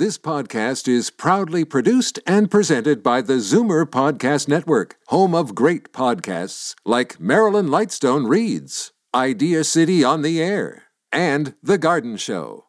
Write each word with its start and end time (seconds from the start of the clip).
This 0.00 0.16
podcast 0.16 0.88
is 0.88 1.10
proudly 1.10 1.62
produced 1.62 2.20
and 2.26 2.50
presented 2.50 3.02
by 3.02 3.20
the 3.20 3.34
Zoomer 3.34 3.84
Podcast 3.84 4.48
Network, 4.48 4.96
home 5.08 5.34
of 5.34 5.54
great 5.54 5.92
podcasts 5.92 6.74
like 6.86 7.20
Marilyn 7.20 7.66
Lightstone 7.66 8.26
Reads, 8.26 8.92
Idea 9.14 9.62
City 9.62 10.02
on 10.02 10.22
the 10.22 10.42
Air, 10.42 10.84
and 11.12 11.52
The 11.62 11.76
Garden 11.76 12.16
Show. 12.16 12.64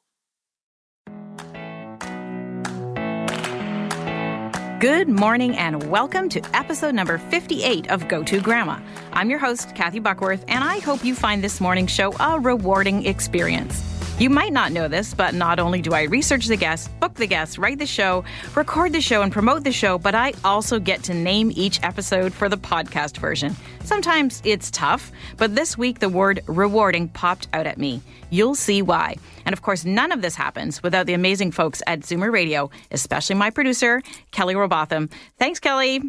Good 4.82 5.08
morning 5.08 5.56
and 5.56 5.90
welcome 5.90 6.28
to 6.28 6.42
episode 6.54 6.96
number 6.96 7.18
58 7.18 7.90
of 7.92 8.10
Go 8.10 8.24
To 8.24 8.42
Grandma. 8.42 8.82
I'm 9.14 9.30
your 9.30 9.40
host, 9.40 9.74
Kathy 9.74 10.00
Buckworth, 10.00 10.44
and 10.50 10.66
I 10.66 10.80
hope 10.80 11.06
you 11.06 11.16
find 11.16 11.42
this 11.42 11.62
morning's 11.62 11.92
show 11.92 12.12
a 12.20 12.42
rewarding 12.42 13.06
experience. 13.06 14.01
You 14.20 14.30
might 14.30 14.54
not 14.54 14.72
know 14.72 14.88
this, 14.88 15.16
but 15.16 15.34
not 15.34 15.60
only 15.60 15.82
do 15.82 15.94
I 15.94 16.04
research 16.04 16.46
the 16.46 16.56
guests, 16.56 16.88
book 17.00 17.16
the 17.16 17.26
guests, 17.26 17.58
write 17.58 17.80
the 17.80 17.88
show, 17.88 18.24
record 18.54 18.94
the 18.94 19.02
show, 19.02 19.24
and 19.24 19.32
promote 19.32 19.64
the 19.64 19.72
show, 19.72 19.98
but 19.98 20.14
I 20.14 20.34
also 20.44 20.80
get 20.80 21.02
to 21.04 21.16
name 21.16 21.52
each 21.56 21.82
episode 21.82 22.32
for 22.32 22.48
the 22.48 22.58
podcast 22.58 23.18
version. 23.18 23.56
Sometimes 23.84 24.40
it's 24.46 24.70
tough, 24.70 25.12
but 25.38 25.56
this 25.56 25.76
week 25.76 26.00
the 26.00 26.10
word 26.10 26.42
rewarding 26.46 27.08
popped 27.10 27.48
out 27.54 27.66
at 27.66 27.80
me. 27.80 28.00
You'll 28.30 28.54
see 28.56 28.84
why. 28.84 29.16
And 29.48 29.54
of 29.54 29.64
course, 29.64 29.86
none 29.86 30.12
of 30.12 30.22
this 30.22 30.36
happens 30.36 30.84
without 30.84 31.08
the 31.08 31.14
amazing 31.14 31.52
folks 31.52 31.82
at 31.88 32.02
Zoomer 32.02 32.32
Radio, 32.32 32.70
especially 32.92 33.36
my 33.36 33.50
producer, 33.50 34.04
Kelly 34.30 34.54
Robotham. 34.54 35.10
Thanks, 35.40 35.60
Kelly. 35.60 36.02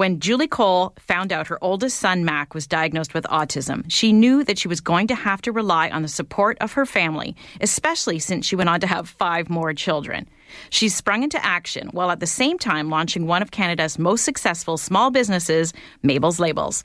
When 0.00 0.18
Julie 0.18 0.48
Cole 0.48 0.94
found 0.98 1.30
out 1.30 1.48
her 1.48 1.62
oldest 1.62 1.98
son, 1.98 2.24
Mac, 2.24 2.54
was 2.54 2.66
diagnosed 2.66 3.12
with 3.12 3.24
autism, 3.24 3.84
she 3.88 4.14
knew 4.14 4.42
that 4.44 4.58
she 4.58 4.66
was 4.66 4.80
going 4.80 5.08
to 5.08 5.14
have 5.14 5.42
to 5.42 5.52
rely 5.52 5.90
on 5.90 6.00
the 6.00 6.08
support 6.08 6.56
of 6.62 6.72
her 6.72 6.86
family, 6.86 7.36
especially 7.60 8.18
since 8.18 8.46
she 8.46 8.56
went 8.56 8.70
on 8.70 8.80
to 8.80 8.86
have 8.86 9.10
five 9.10 9.50
more 9.50 9.74
children. 9.74 10.26
She 10.70 10.88
sprung 10.88 11.22
into 11.22 11.44
action 11.44 11.90
while 11.92 12.10
at 12.10 12.20
the 12.20 12.26
same 12.26 12.58
time 12.58 12.88
launching 12.88 13.26
one 13.26 13.42
of 13.42 13.50
Canada's 13.50 13.98
most 13.98 14.24
successful 14.24 14.78
small 14.78 15.10
businesses, 15.10 15.74
Mabel's 16.02 16.40
Labels. 16.40 16.82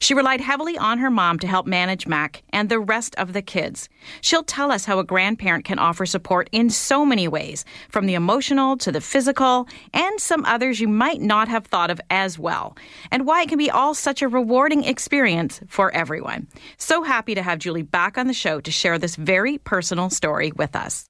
She 0.00 0.14
relied 0.14 0.40
heavily 0.40 0.78
on 0.78 0.98
her 0.98 1.10
mom 1.10 1.40
to 1.40 1.48
help 1.48 1.66
manage 1.66 2.06
Mac 2.06 2.42
and 2.50 2.68
the 2.68 2.78
rest 2.78 3.16
of 3.16 3.32
the 3.32 3.42
kids. 3.42 3.88
She'll 4.20 4.44
tell 4.44 4.70
us 4.70 4.84
how 4.84 5.00
a 5.00 5.04
grandparent 5.04 5.64
can 5.64 5.80
offer 5.80 6.06
support 6.06 6.48
in 6.52 6.70
so 6.70 7.04
many 7.04 7.26
ways, 7.26 7.64
from 7.88 8.06
the 8.06 8.14
emotional 8.14 8.76
to 8.78 8.92
the 8.92 9.00
physical, 9.00 9.68
and 9.92 10.20
some 10.20 10.44
others 10.44 10.80
you 10.80 10.86
might 10.86 11.20
not 11.20 11.48
have 11.48 11.66
thought 11.66 11.90
of 11.90 12.00
as 12.10 12.38
well, 12.38 12.76
and 13.10 13.26
why 13.26 13.42
it 13.42 13.48
can 13.48 13.58
be 13.58 13.70
all 13.70 13.92
such 13.92 14.22
a 14.22 14.28
rewarding 14.28 14.84
experience 14.84 15.60
for 15.66 15.92
everyone. 15.92 16.46
So 16.76 17.02
happy 17.02 17.34
to 17.34 17.42
have 17.42 17.58
Julie 17.58 17.82
back 17.82 18.16
on 18.16 18.28
the 18.28 18.32
show 18.32 18.60
to 18.60 18.70
share 18.70 18.98
this 18.98 19.16
very 19.16 19.58
personal 19.58 20.10
story 20.10 20.52
with 20.52 20.76
us. 20.76 21.06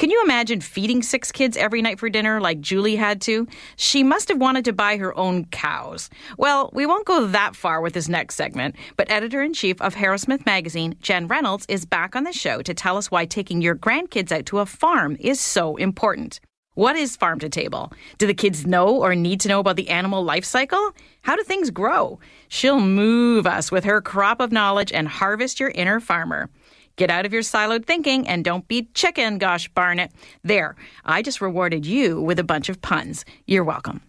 Can 0.00 0.08
you 0.08 0.22
imagine 0.24 0.62
feeding 0.62 1.02
six 1.02 1.30
kids 1.30 1.58
every 1.58 1.82
night 1.82 1.98
for 1.98 2.08
dinner 2.08 2.40
like 2.40 2.62
Julie 2.62 2.96
had 2.96 3.20
to? 3.20 3.46
She 3.76 4.02
must 4.02 4.30
have 4.30 4.38
wanted 4.38 4.64
to 4.64 4.72
buy 4.72 4.96
her 4.96 5.14
own 5.14 5.44
cows. 5.44 6.08
Well, 6.38 6.70
we 6.72 6.86
won't 6.86 7.04
go 7.04 7.26
that 7.26 7.54
far 7.54 7.82
with 7.82 7.92
this 7.92 8.08
next 8.08 8.36
segment, 8.36 8.76
but 8.96 9.10
editor 9.10 9.42
in 9.42 9.52
chief 9.52 9.78
of 9.82 9.94
Harrowsmith 9.94 10.46
magazine, 10.46 10.96
Jen 11.02 11.28
Reynolds, 11.28 11.66
is 11.68 11.84
back 11.84 12.16
on 12.16 12.24
the 12.24 12.32
show 12.32 12.62
to 12.62 12.72
tell 12.72 12.96
us 12.96 13.10
why 13.10 13.26
taking 13.26 13.60
your 13.60 13.76
grandkids 13.76 14.32
out 14.32 14.46
to 14.46 14.60
a 14.60 14.64
farm 14.64 15.18
is 15.20 15.38
so 15.38 15.76
important. 15.76 16.40
What 16.74 16.96
is 16.96 17.14
farm 17.14 17.38
to 17.40 17.50
table? 17.50 17.92
Do 18.16 18.26
the 18.26 18.32
kids 18.32 18.66
know 18.66 19.02
or 19.02 19.14
need 19.14 19.40
to 19.40 19.48
know 19.48 19.60
about 19.60 19.76
the 19.76 19.90
animal 19.90 20.24
life 20.24 20.46
cycle? 20.46 20.92
How 21.20 21.36
do 21.36 21.42
things 21.42 21.70
grow? 21.70 22.20
She'll 22.48 22.80
move 22.80 23.46
us 23.46 23.70
with 23.70 23.84
her 23.84 24.00
crop 24.00 24.40
of 24.40 24.50
knowledge 24.50 24.92
and 24.92 25.08
harvest 25.08 25.60
your 25.60 25.72
inner 25.74 26.00
farmer. 26.00 26.48
Get 26.96 27.10
out 27.10 27.26
of 27.26 27.32
your 27.32 27.42
siloed 27.42 27.86
thinking 27.86 28.28
and 28.28 28.44
don't 28.44 28.66
be 28.68 28.88
chicken, 28.94 29.38
gosh 29.38 29.68
Barnett. 29.68 30.12
There, 30.42 30.76
I 31.04 31.22
just 31.22 31.40
rewarded 31.40 31.86
you 31.86 32.20
with 32.20 32.38
a 32.38 32.44
bunch 32.44 32.68
of 32.68 32.82
puns. 32.82 33.24
You're 33.46 33.64
welcome. 33.64 34.02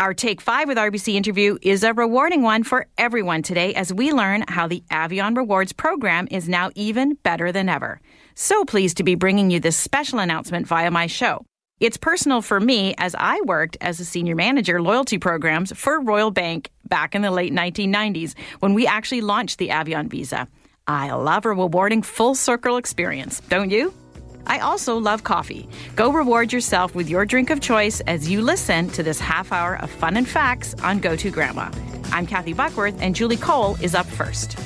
Our 0.00 0.14
Take 0.14 0.40
5 0.40 0.68
with 0.68 0.78
RBC 0.78 1.14
interview 1.14 1.58
is 1.60 1.82
a 1.82 1.92
rewarding 1.92 2.42
one 2.42 2.62
for 2.62 2.86
everyone 2.98 3.42
today 3.42 3.74
as 3.74 3.92
we 3.92 4.12
learn 4.12 4.44
how 4.46 4.68
the 4.68 4.84
Avion 4.92 5.36
Rewards 5.36 5.72
program 5.72 6.28
is 6.30 6.48
now 6.48 6.70
even 6.76 7.14
better 7.24 7.50
than 7.50 7.68
ever. 7.68 8.00
So 8.36 8.64
pleased 8.64 8.96
to 8.98 9.02
be 9.02 9.16
bringing 9.16 9.50
you 9.50 9.58
this 9.58 9.76
special 9.76 10.20
announcement 10.20 10.68
via 10.68 10.92
my 10.92 11.08
show. 11.08 11.44
It's 11.80 11.96
personal 11.96 12.42
for 12.42 12.60
me 12.60 12.94
as 12.98 13.16
I 13.18 13.40
worked 13.40 13.76
as 13.80 13.98
a 13.98 14.04
senior 14.04 14.36
manager 14.36 14.80
loyalty 14.80 15.18
programs 15.18 15.72
for 15.76 16.00
Royal 16.00 16.30
Bank 16.30 16.70
back 16.84 17.16
in 17.16 17.22
the 17.22 17.32
late 17.32 17.52
1990s 17.52 18.34
when 18.60 18.74
we 18.74 18.86
actually 18.86 19.20
launched 19.20 19.58
the 19.58 19.70
Avion 19.70 20.08
Visa. 20.08 20.46
I 20.88 21.12
love 21.12 21.44
a 21.44 21.50
rewarding 21.50 22.00
full 22.00 22.34
circle 22.34 22.78
experience, 22.78 23.42
don't 23.50 23.68
you? 23.68 23.92
I 24.46 24.60
also 24.60 24.96
love 24.96 25.22
coffee. 25.22 25.68
Go 25.94 26.10
reward 26.10 26.50
yourself 26.50 26.94
with 26.94 27.10
your 27.10 27.26
drink 27.26 27.50
of 27.50 27.60
choice 27.60 28.00
as 28.06 28.30
you 28.30 28.40
listen 28.40 28.88
to 28.90 29.02
this 29.02 29.20
half 29.20 29.52
hour 29.52 29.76
of 29.76 29.90
fun 29.90 30.16
and 30.16 30.26
facts 30.26 30.74
on 30.82 31.00
Go 31.00 31.14
To 31.14 31.30
Grandma. 31.30 31.70
I'm 32.10 32.26
Kathy 32.26 32.54
Buckworth, 32.54 33.02
and 33.02 33.14
Julie 33.14 33.36
Cole 33.36 33.76
is 33.82 33.94
up 33.94 34.06
first. 34.06 34.58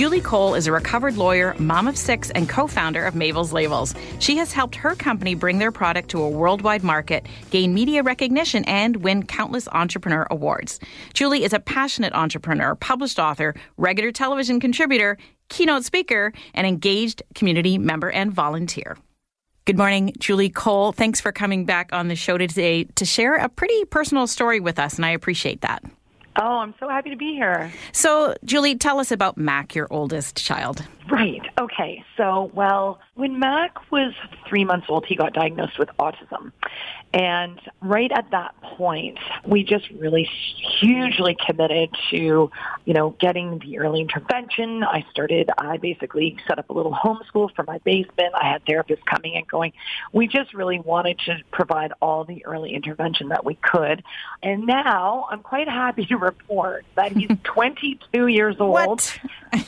Julie 0.00 0.22
Cole 0.22 0.54
is 0.54 0.66
a 0.66 0.72
recovered 0.72 1.18
lawyer, 1.18 1.54
mom 1.58 1.86
of 1.86 1.94
six, 1.94 2.30
and 2.30 2.48
co 2.48 2.66
founder 2.66 3.04
of 3.04 3.14
Mabel's 3.14 3.52
Labels. 3.52 3.94
She 4.18 4.38
has 4.38 4.50
helped 4.50 4.74
her 4.76 4.94
company 4.94 5.34
bring 5.34 5.58
their 5.58 5.70
product 5.70 6.08
to 6.12 6.22
a 6.22 6.28
worldwide 6.30 6.82
market, 6.82 7.26
gain 7.50 7.74
media 7.74 8.02
recognition, 8.02 8.64
and 8.64 8.96
win 8.96 9.26
countless 9.26 9.68
entrepreneur 9.68 10.26
awards. 10.30 10.80
Julie 11.12 11.44
is 11.44 11.52
a 11.52 11.60
passionate 11.60 12.14
entrepreneur, 12.14 12.74
published 12.76 13.18
author, 13.18 13.54
regular 13.76 14.10
television 14.10 14.58
contributor, 14.58 15.18
keynote 15.50 15.84
speaker, 15.84 16.32
and 16.54 16.66
engaged 16.66 17.22
community 17.34 17.76
member 17.76 18.10
and 18.10 18.32
volunteer. 18.32 18.96
Good 19.66 19.76
morning, 19.76 20.14
Julie 20.18 20.48
Cole. 20.48 20.92
Thanks 20.92 21.20
for 21.20 21.30
coming 21.30 21.66
back 21.66 21.92
on 21.92 22.08
the 22.08 22.16
show 22.16 22.38
today 22.38 22.84
to 22.84 23.04
share 23.04 23.36
a 23.36 23.50
pretty 23.50 23.84
personal 23.84 24.26
story 24.26 24.60
with 24.60 24.78
us, 24.78 24.96
and 24.96 25.04
I 25.04 25.10
appreciate 25.10 25.60
that. 25.60 25.84
Oh, 26.42 26.60
I'm 26.60 26.74
so 26.80 26.88
happy 26.88 27.10
to 27.10 27.16
be 27.16 27.34
here. 27.34 27.70
So, 27.92 28.34
Julie, 28.46 28.74
tell 28.74 28.98
us 28.98 29.12
about 29.12 29.36
Mac, 29.36 29.74
your 29.74 29.86
oldest 29.90 30.42
child. 30.42 30.82
Right. 31.10 31.42
Okay. 31.58 32.04
So, 32.16 32.50
well, 32.54 33.00
when 33.14 33.38
Mac 33.38 33.90
was 33.90 34.12
three 34.48 34.64
months 34.64 34.86
old, 34.88 35.06
he 35.06 35.16
got 35.16 35.32
diagnosed 35.32 35.78
with 35.78 35.88
autism. 35.98 36.52
And 37.12 37.60
right 37.80 38.10
at 38.12 38.30
that 38.30 38.54
point, 38.62 39.18
we 39.44 39.64
just 39.64 39.90
really 39.90 40.28
hugely 40.78 41.36
committed 41.44 41.90
to, 42.10 42.50
you 42.84 42.94
know, 42.94 43.16
getting 43.18 43.58
the 43.58 43.78
early 43.78 44.00
intervention. 44.00 44.84
I 44.84 45.04
started, 45.10 45.50
I 45.58 45.78
basically 45.78 46.36
set 46.46 46.60
up 46.60 46.70
a 46.70 46.72
little 46.72 46.94
homeschool 46.94 47.52
for 47.56 47.64
my 47.64 47.78
basement. 47.78 48.32
I 48.40 48.46
had 48.46 48.64
therapists 48.64 49.04
coming 49.04 49.34
and 49.34 49.46
going. 49.48 49.72
We 50.12 50.28
just 50.28 50.54
really 50.54 50.78
wanted 50.78 51.18
to 51.26 51.38
provide 51.50 51.92
all 52.00 52.22
the 52.22 52.46
early 52.46 52.74
intervention 52.74 53.30
that 53.30 53.44
we 53.44 53.56
could. 53.56 54.04
And 54.44 54.66
now 54.66 55.26
I'm 55.30 55.40
quite 55.40 55.68
happy 55.68 56.06
to 56.06 56.16
report 56.16 56.84
that 56.94 57.10
he's 57.10 57.30
22 57.42 58.28
years 58.28 58.56
old. 58.60 58.72
What? 58.74 59.18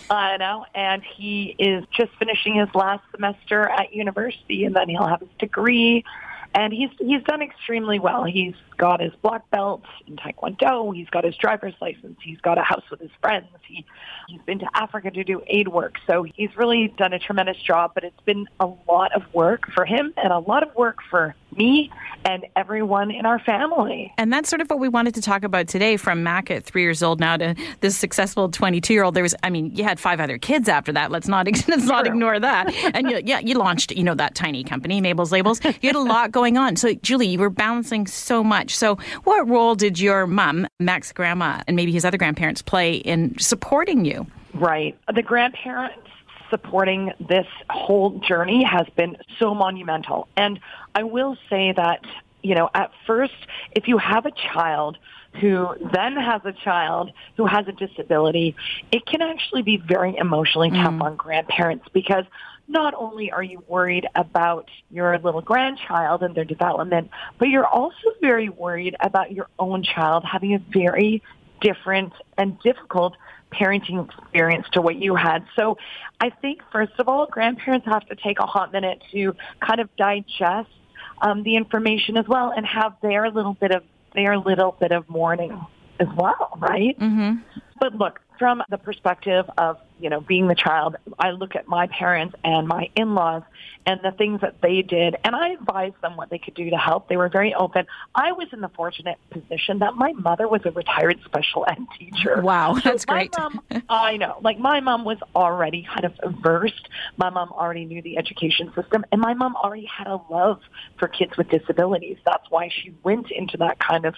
I 0.08 0.36
know. 0.36 0.64
And 0.76 1.02
he 1.02 1.31
is 1.58 1.84
just 1.96 2.12
finishing 2.18 2.54
his 2.54 2.68
last 2.74 3.02
semester 3.10 3.68
at 3.68 3.94
university 3.94 4.64
and 4.64 4.74
then 4.74 4.88
he'll 4.88 5.06
have 5.06 5.20
his 5.20 5.28
degree 5.38 6.04
and 6.54 6.72
he's 6.72 6.90
he's 6.98 7.22
done 7.22 7.42
extremely 7.42 7.98
well. 7.98 8.24
He's 8.24 8.54
got 8.76 9.00
his 9.00 9.12
black 9.22 9.48
belt 9.50 9.82
in 10.06 10.16
Taekwondo. 10.16 10.94
He's 10.94 11.08
got 11.08 11.24
his 11.24 11.36
driver's 11.36 11.74
license. 11.80 12.18
He's 12.22 12.40
got 12.40 12.58
a 12.58 12.62
house 12.62 12.84
with 12.90 13.00
his 13.00 13.10
friends. 13.20 13.46
He 13.66 13.84
he's 14.28 14.40
been 14.42 14.58
to 14.58 14.68
Africa 14.74 15.10
to 15.10 15.24
do 15.24 15.42
aid 15.46 15.68
work. 15.68 15.96
So 16.06 16.24
he's 16.34 16.54
really 16.56 16.88
done 16.98 17.12
a 17.12 17.18
tremendous 17.18 17.56
job. 17.56 17.92
But 17.94 18.04
it's 18.04 18.20
been 18.24 18.48
a 18.60 18.66
lot 18.88 19.12
of 19.14 19.22
work 19.32 19.70
for 19.74 19.84
him 19.84 20.12
and 20.16 20.32
a 20.32 20.38
lot 20.38 20.62
of 20.62 20.74
work 20.74 20.98
for 21.10 21.34
me 21.56 21.90
and 22.24 22.46
everyone 22.56 23.10
in 23.10 23.26
our 23.26 23.38
family. 23.38 24.12
And 24.16 24.32
that's 24.32 24.48
sort 24.48 24.60
of 24.60 24.70
what 24.70 24.78
we 24.78 24.88
wanted 24.88 25.14
to 25.14 25.22
talk 25.22 25.42
about 25.42 25.68
today. 25.68 25.96
From 25.96 26.22
Mac 26.22 26.50
at 26.50 26.64
three 26.64 26.82
years 26.82 27.02
old 27.02 27.20
now 27.20 27.36
to 27.36 27.54
this 27.80 27.96
successful 27.96 28.48
twenty-two-year-old. 28.48 29.14
There 29.14 29.22
was, 29.22 29.34
I 29.42 29.50
mean, 29.50 29.74
you 29.74 29.84
had 29.84 29.98
five 29.98 30.20
other 30.20 30.38
kids 30.38 30.68
after 30.68 30.92
that. 30.92 31.10
Let's 31.10 31.28
not 31.28 31.46
let's 31.68 31.86
not 31.86 32.06
ignore 32.06 32.38
that. 32.38 32.72
And 32.94 33.10
you, 33.10 33.20
yeah, 33.24 33.40
you 33.40 33.54
launched, 33.56 33.92
you 33.92 34.04
know, 34.04 34.14
that 34.14 34.34
tiny 34.34 34.64
company, 34.64 35.00
Mabel's 35.00 35.32
Labels. 35.32 35.60
You 35.64 35.88
had 35.88 35.96
a 35.96 36.00
lot 36.00 36.30
going 36.30 36.56
on. 36.56 36.76
So, 36.76 36.94
Julie, 36.94 37.28
you 37.28 37.38
were 37.38 37.50
balancing 37.50 38.06
so 38.06 38.44
much. 38.44 38.74
So, 38.74 38.96
what 39.24 39.48
role 39.48 39.74
did 39.74 39.98
your 39.98 40.26
mom, 40.26 40.66
Mac's 40.78 41.12
grandma, 41.12 41.62
and 41.66 41.76
maybe 41.76 41.92
his 41.92 42.04
other 42.04 42.18
grandparents 42.18 42.62
play 42.62 42.94
in 42.94 43.38
supporting 43.38 44.04
you? 44.04 44.26
Right. 44.54 44.96
The 45.12 45.22
grandparents 45.22 45.96
supporting 46.52 47.12
this 47.18 47.46
whole 47.70 48.10
journey 48.20 48.62
has 48.62 48.86
been 48.94 49.16
so 49.38 49.54
monumental. 49.54 50.28
And 50.36 50.60
I 50.94 51.02
will 51.02 51.36
say 51.48 51.72
that, 51.72 52.04
you 52.42 52.54
know, 52.54 52.68
at 52.74 52.90
first, 53.06 53.32
if 53.72 53.88
you 53.88 53.96
have 53.96 54.26
a 54.26 54.32
child 54.52 54.98
who 55.40 55.68
then 55.94 56.14
has 56.16 56.42
a 56.44 56.52
child 56.52 57.10
who 57.38 57.46
has 57.46 57.66
a 57.66 57.72
disability, 57.72 58.54
it 58.90 59.06
can 59.06 59.22
actually 59.22 59.62
be 59.62 59.78
very 59.78 60.14
emotionally 60.18 60.70
tough 60.70 60.92
Mm. 60.92 61.02
on 61.02 61.16
grandparents 61.16 61.86
because 61.94 62.26
not 62.68 62.92
only 62.94 63.32
are 63.32 63.42
you 63.42 63.62
worried 63.66 64.06
about 64.14 64.68
your 64.90 65.18
little 65.18 65.40
grandchild 65.40 66.22
and 66.22 66.34
their 66.34 66.44
development, 66.44 67.10
but 67.38 67.48
you're 67.48 67.66
also 67.66 68.08
very 68.20 68.50
worried 68.50 68.94
about 69.00 69.32
your 69.32 69.48
own 69.58 69.82
child 69.82 70.22
having 70.24 70.54
a 70.54 70.58
very 70.58 71.22
different 71.62 72.12
and 72.36 72.58
difficult 72.60 73.14
parenting 73.52 74.08
experience 74.08 74.66
to 74.72 74.80
what 74.80 74.96
you 74.96 75.14
had. 75.14 75.44
So 75.56 75.78
I 76.20 76.30
think, 76.30 76.60
first 76.70 76.92
of 76.98 77.08
all, 77.08 77.26
grandparents 77.26 77.86
have 77.86 78.06
to 78.06 78.16
take 78.16 78.38
a 78.38 78.46
hot 78.46 78.72
minute 78.72 79.02
to 79.12 79.34
kind 79.60 79.80
of 79.80 79.94
digest 79.96 80.70
um, 81.20 81.42
the 81.42 81.56
information 81.56 82.16
as 82.16 82.26
well 82.26 82.52
and 82.54 82.66
have 82.66 82.94
their 83.02 83.30
little 83.30 83.54
bit 83.54 83.70
of 83.70 83.82
their 84.14 84.38
little 84.38 84.76
bit 84.78 84.92
of 84.92 85.08
mourning 85.08 85.58
as 85.98 86.08
well, 86.16 86.58
right? 86.58 86.98
Mm-hmm. 86.98 87.40
But 87.80 87.94
look, 87.94 88.20
from 88.38 88.62
the 88.70 88.78
perspective 88.78 89.46
of 89.56 89.78
you 90.02 90.10
know, 90.10 90.20
being 90.20 90.48
the 90.48 90.54
child, 90.54 90.96
I 91.18 91.30
look 91.30 91.54
at 91.54 91.68
my 91.68 91.86
parents 91.86 92.34
and 92.42 92.66
my 92.66 92.90
in-laws 92.96 93.44
and 93.86 94.00
the 94.02 94.12
things 94.12 94.40
that 94.40 94.60
they 94.60 94.82
did, 94.82 95.16
and 95.24 95.34
I 95.34 95.50
advised 95.50 96.00
them 96.02 96.16
what 96.16 96.30
they 96.30 96.38
could 96.38 96.54
do 96.54 96.70
to 96.70 96.76
help. 96.76 97.08
They 97.08 97.16
were 97.16 97.28
very 97.28 97.54
open. 97.54 97.86
I 98.14 98.32
was 98.32 98.48
in 98.52 98.60
the 98.60 98.68
fortunate 98.68 99.18
position 99.30 99.80
that 99.80 99.94
my 99.94 100.12
mother 100.12 100.46
was 100.48 100.62
a 100.64 100.70
retired 100.70 101.20
special 101.24 101.64
ed 101.68 101.78
teacher. 101.98 102.40
Wow, 102.40 102.74
that's 102.74 103.02
so 103.02 103.12
great. 103.12 103.34
Mom, 103.38 103.60
I 103.88 104.16
know. 104.16 104.38
Like 104.40 104.58
my 104.58 104.80
mom 104.80 105.04
was 105.04 105.18
already 105.34 105.82
kind 105.82 106.04
of 106.04 106.14
versed. 106.42 106.88
My 107.16 107.30
mom 107.30 107.50
already 107.52 107.84
knew 107.84 108.02
the 108.02 108.18
education 108.18 108.72
system, 108.74 109.04
and 109.10 109.20
my 109.20 109.34
mom 109.34 109.56
already 109.56 109.86
had 109.86 110.06
a 110.06 110.20
love 110.30 110.60
for 110.98 111.08
kids 111.08 111.36
with 111.36 111.48
disabilities. 111.48 112.18
That's 112.24 112.48
why 112.50 112.68
she 112.68 112.94
went 113.02 113.30
into 113.30 113.56
that 113.58 113.78
kind 113.78 114.04
of 114.04 114.14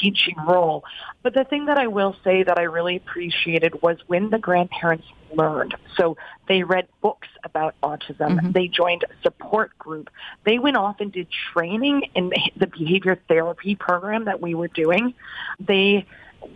teaching 0.00 0.36
role. 0.46 0.84
But 1.22 1.34
the 1.34 1.44
thing 1.44 1.66
that 1.66 1.78
I 1.78 1.86
will 1.86 2.16
say 2.22 2.42
that 2.42 2.58
I 2.58 2.62
really 2.62 2.96
appreciated 2.96 3.82
was 3.82 3.98
when 4.06 4.30
the 4.30 4.38
grandparents 4.38 5.06
learned. 5.34 5.76
So 5.96 6.16
they 6.48 6.62
read 6.62 6.88
books 7.00 7.28
about 7.44 7.74
autism. 7.82 8.36
Mm-hmm. 8.36 8.52
They 8.52 8.68
joined 8.68 9.04
a 9.04 9.22
support 9.22 9.76
group. 9.78 10.10
They 10.44 10.58
went 10.58 10.76
off 10.76 11.00
and 11.00 11.12
did 11.12 11.28
training 11.52 12.08
in 12.14 12.32
the 12.56 12.66
behavior 12.66 13.18
therapy 13.28 13.74
program 13.74 14.24
that 14.26 14.40
we 14.40 14.54
were 14.54 14.68
doing. 14.68 15.14
They 15.60 16.06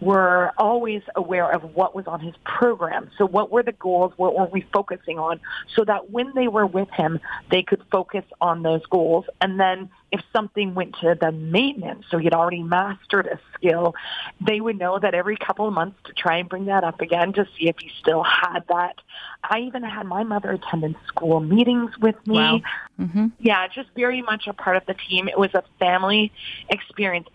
were 0.00 0.52
always 0.56 1.02
aware 1.16 1.50
of 1.50 1.74
what 1.74 1.94
was 1.94 2.06
on 2.06 2.20
his 2.20 2.34
program. 2.44 3.10
So 3.18 3.26
what 3.26 3.50
were 3.50 3.62
the 3.62 3.72
goals? 3.72 4.12
What 4.16 4.38
were 4.38 4.46
we 4.46 4.64
focusing 4.72 5.18
on? 5.18 5.40
So 5.74 5.84
that 5.84 6.10
when 6.10 6.32
they 6.34 6.48
were 6.48 6.66
with 6.66 6.90
him, 6.90 7.18
they 7.50 7.62
could 7.62 7.82
focus 7.90 8.24
on 8.40 8.62
those 8.62 8.84
goals. 8.86 9.24
And 9.40 9.58
then 9.58 9.90
if 10.12 10.20
something 10.32 10.74
went 10.74 10.96
to 11.00 11.16
the 11.20 11.30
maintenance, 11.32 12.04
so 12.10 12.18
he'd 12.18 12.34
already 12.34 12.62
mastered 12.62 13.26
a 13.26 13.38
skill, 13.54 13.94
they 14.40 14.60
would 14.60 14.78
know 14.78 14.98
that 14.98 15.14
every 15.14 15.36
couple 15.36 15.68
of 15.68 15.74
months 15.74 15.98
to 16.04 16.12
try 16.12 16.38
and 16.38 16.48
bring 16.48 16.66
that 16.66 16.84
up 16.84 17.00
again 17.00 17.32
to 17.34 17.46
see 17.56 17.68
if 17.68 17.76
he 17.78 17.90
still 18.00 18.22
had 18.22 18.60
that. 18.68 18.96
I 19.42 19.60
even 19.60 19.82
had 19.82 20.06
my 20.06 20.24
mother 20.24 20.50
attend 20.52 20.96
school 21.06 21.40
meetings 21.40 21.96
with 21.98 22.16
me. 22.26 22.36
Wow. 22.36 22.60
Mm-hmm. 23.00 23.26
Yeah, 23.38 23.68
just 23.68 23.88
very 23.94 24.22
much 24.22 24.46
a 24.46 24.52
part 24.52 24.76
of 24.76 24.86
the 24.86 24.94
team. 24.94 25.28
It 25.28 25.38
was 25.38 25.54
a 25.54 25.62
family 25.78 26.32
experience. 26.68 27.28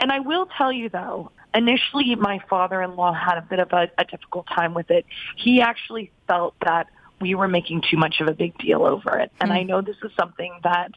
And 0.00 0.10
I 0.10 0.20
will 0.20 0.46
tell 0.46 0.72
you 0.72 0.88
though, 0.88 1.30
initially 1.54 2.14
my 2.16 2.40
father-in-law 2.48 3.12
had 3.12 3.38
a 3.38 3.42
bit 3.42 3.58
of 3.58 3.72
a, 3.72 3.88
a 3.98 4.04
difficult 4.04 4.46
time 4.46 4.74
with 4.74 4.90
it. 4.90 5.04
He 5.36 5.60
actually 5.60 6.10
felt 6.26 6.54
that 6.64 6.88
we 7.20 7.34
were 7.34 7.48
making 7.48 7.82
too 7.88 7.96
much 7.96 8.20
of 8.20 8.28
a 8.28 8.32
big 8.32 8.58
deal 8.58 8.84
over 8.84 9.18
it. 9.18 9.30
And 9.40 9.50
mm. 9.50 9.54
I 9.54 9.62
know 9.62 9.80
this 9.80 9.96
is 10.02 10.10
something 10.18 10.52
that 10.62 10.92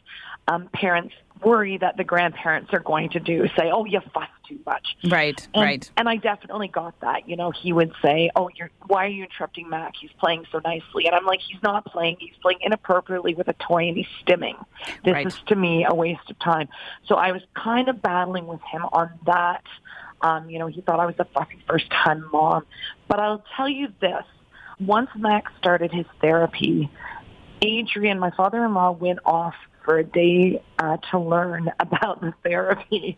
um, 0.48 0.68
parents 0.72 1.14
worry 1.44 1.78
that 1.78 1.96
the 1.96 2.02
grandparents 2.02 2.72
are 2.72 2.80
going 2.80 3.10
to 3.10 3.20
do, 3.20 3.46
say, 3.56 3.70
oh, 3.72 3.84
you 3.84 4.00
fuss 4.12 4.28
too 4.48 4.58
much. 4.66 4.96
Right, 5.08 5.46
and, 5.54 5.62
right. 5.62 5.90
And 5.96 6.08
I 6.08 6.16
definitely 6.16 6.66
got 6.66 6.98
that. 7.00 7.28
You 7.28 7.36
know, 7.36 7.52
he 7.52 7.72
would 7.72 7.92
say, 8.02 8.30
oh, 8.34 8.50
you're, 8.56 8.70
why 8.86 9.04
are 9.04 9.08
you 9.08 9.22
interrupting 9.22 9.68
Mac? 9.68 9.94
He's 10.00 10.10
playing 10.18 10.46
so 10.50 10.60
nicely. 10.64 11.06
And 11.06 11.14
I'm 11.14 11.24
like, 11.24 11.40
he's 11.40 11.62
not 11.62 11.84
playing. 11.84 12.16
He's 12.18 12.34
playing 12.42 12.58
inappropriately 12.62 13.34
with 13.34 13.46
a 13.46 13.52
toy 13.52 13.86
and 13.86 13.96
he's 13.96 14.08
stimming. 14.26 14.56
This 15.04 15.12
right. 15.12 15.26
is, 15.26 15.38
to 15.46 15.54
me, 15.54 15.86
a 15.88 15.94
waste 15.94 16.28
of 16.28 16.38
time. 16.40 16.68
So 17.06 17.14
I 17.14 17.30
was 17.30 17.42
kind 17.54 17.88
of 17.88 18.02
battling 18.02 18.48
with 18.48 18.60
him 18.72 18.82
on 18.92 19.10
that 19.26 19.62
um, 20.20 20.50
you 20.50 20.58
know, 20.58 20.66
he 20.66 20.80
thought 20.80 21.00
I 21.00 21.06
was 21.06 21.14
a 21.18 21.24
fussy 21.24 21.58
first 21.68 21.90
time 21.90 22.24
mom. 22.32 22.66
But 23.06 23.20
I'll 23.20 23.44
tell 23.56 23.68
you 23.68 23.92
this. 24.00 24.24
Once 24.80 25.10
Max 25.16 25.50
started 25.58 25.92
his 25.92 26.06
therapy, 26.20 26.90
Adrian, 27.62 28.18
my 28.18 28.30
father-in-law, 28.30 28.92
went 28.92 29.18
off 29.24 29.54
for 29.88 29.96
a 29.96 30.04
day 30.04 30.62
uh, 30.78 30.98
to 31.10 31.18
learn 31.18 31.72
about 31.80 32.20
the 32.20 32.34
therapy. 32.44 33.16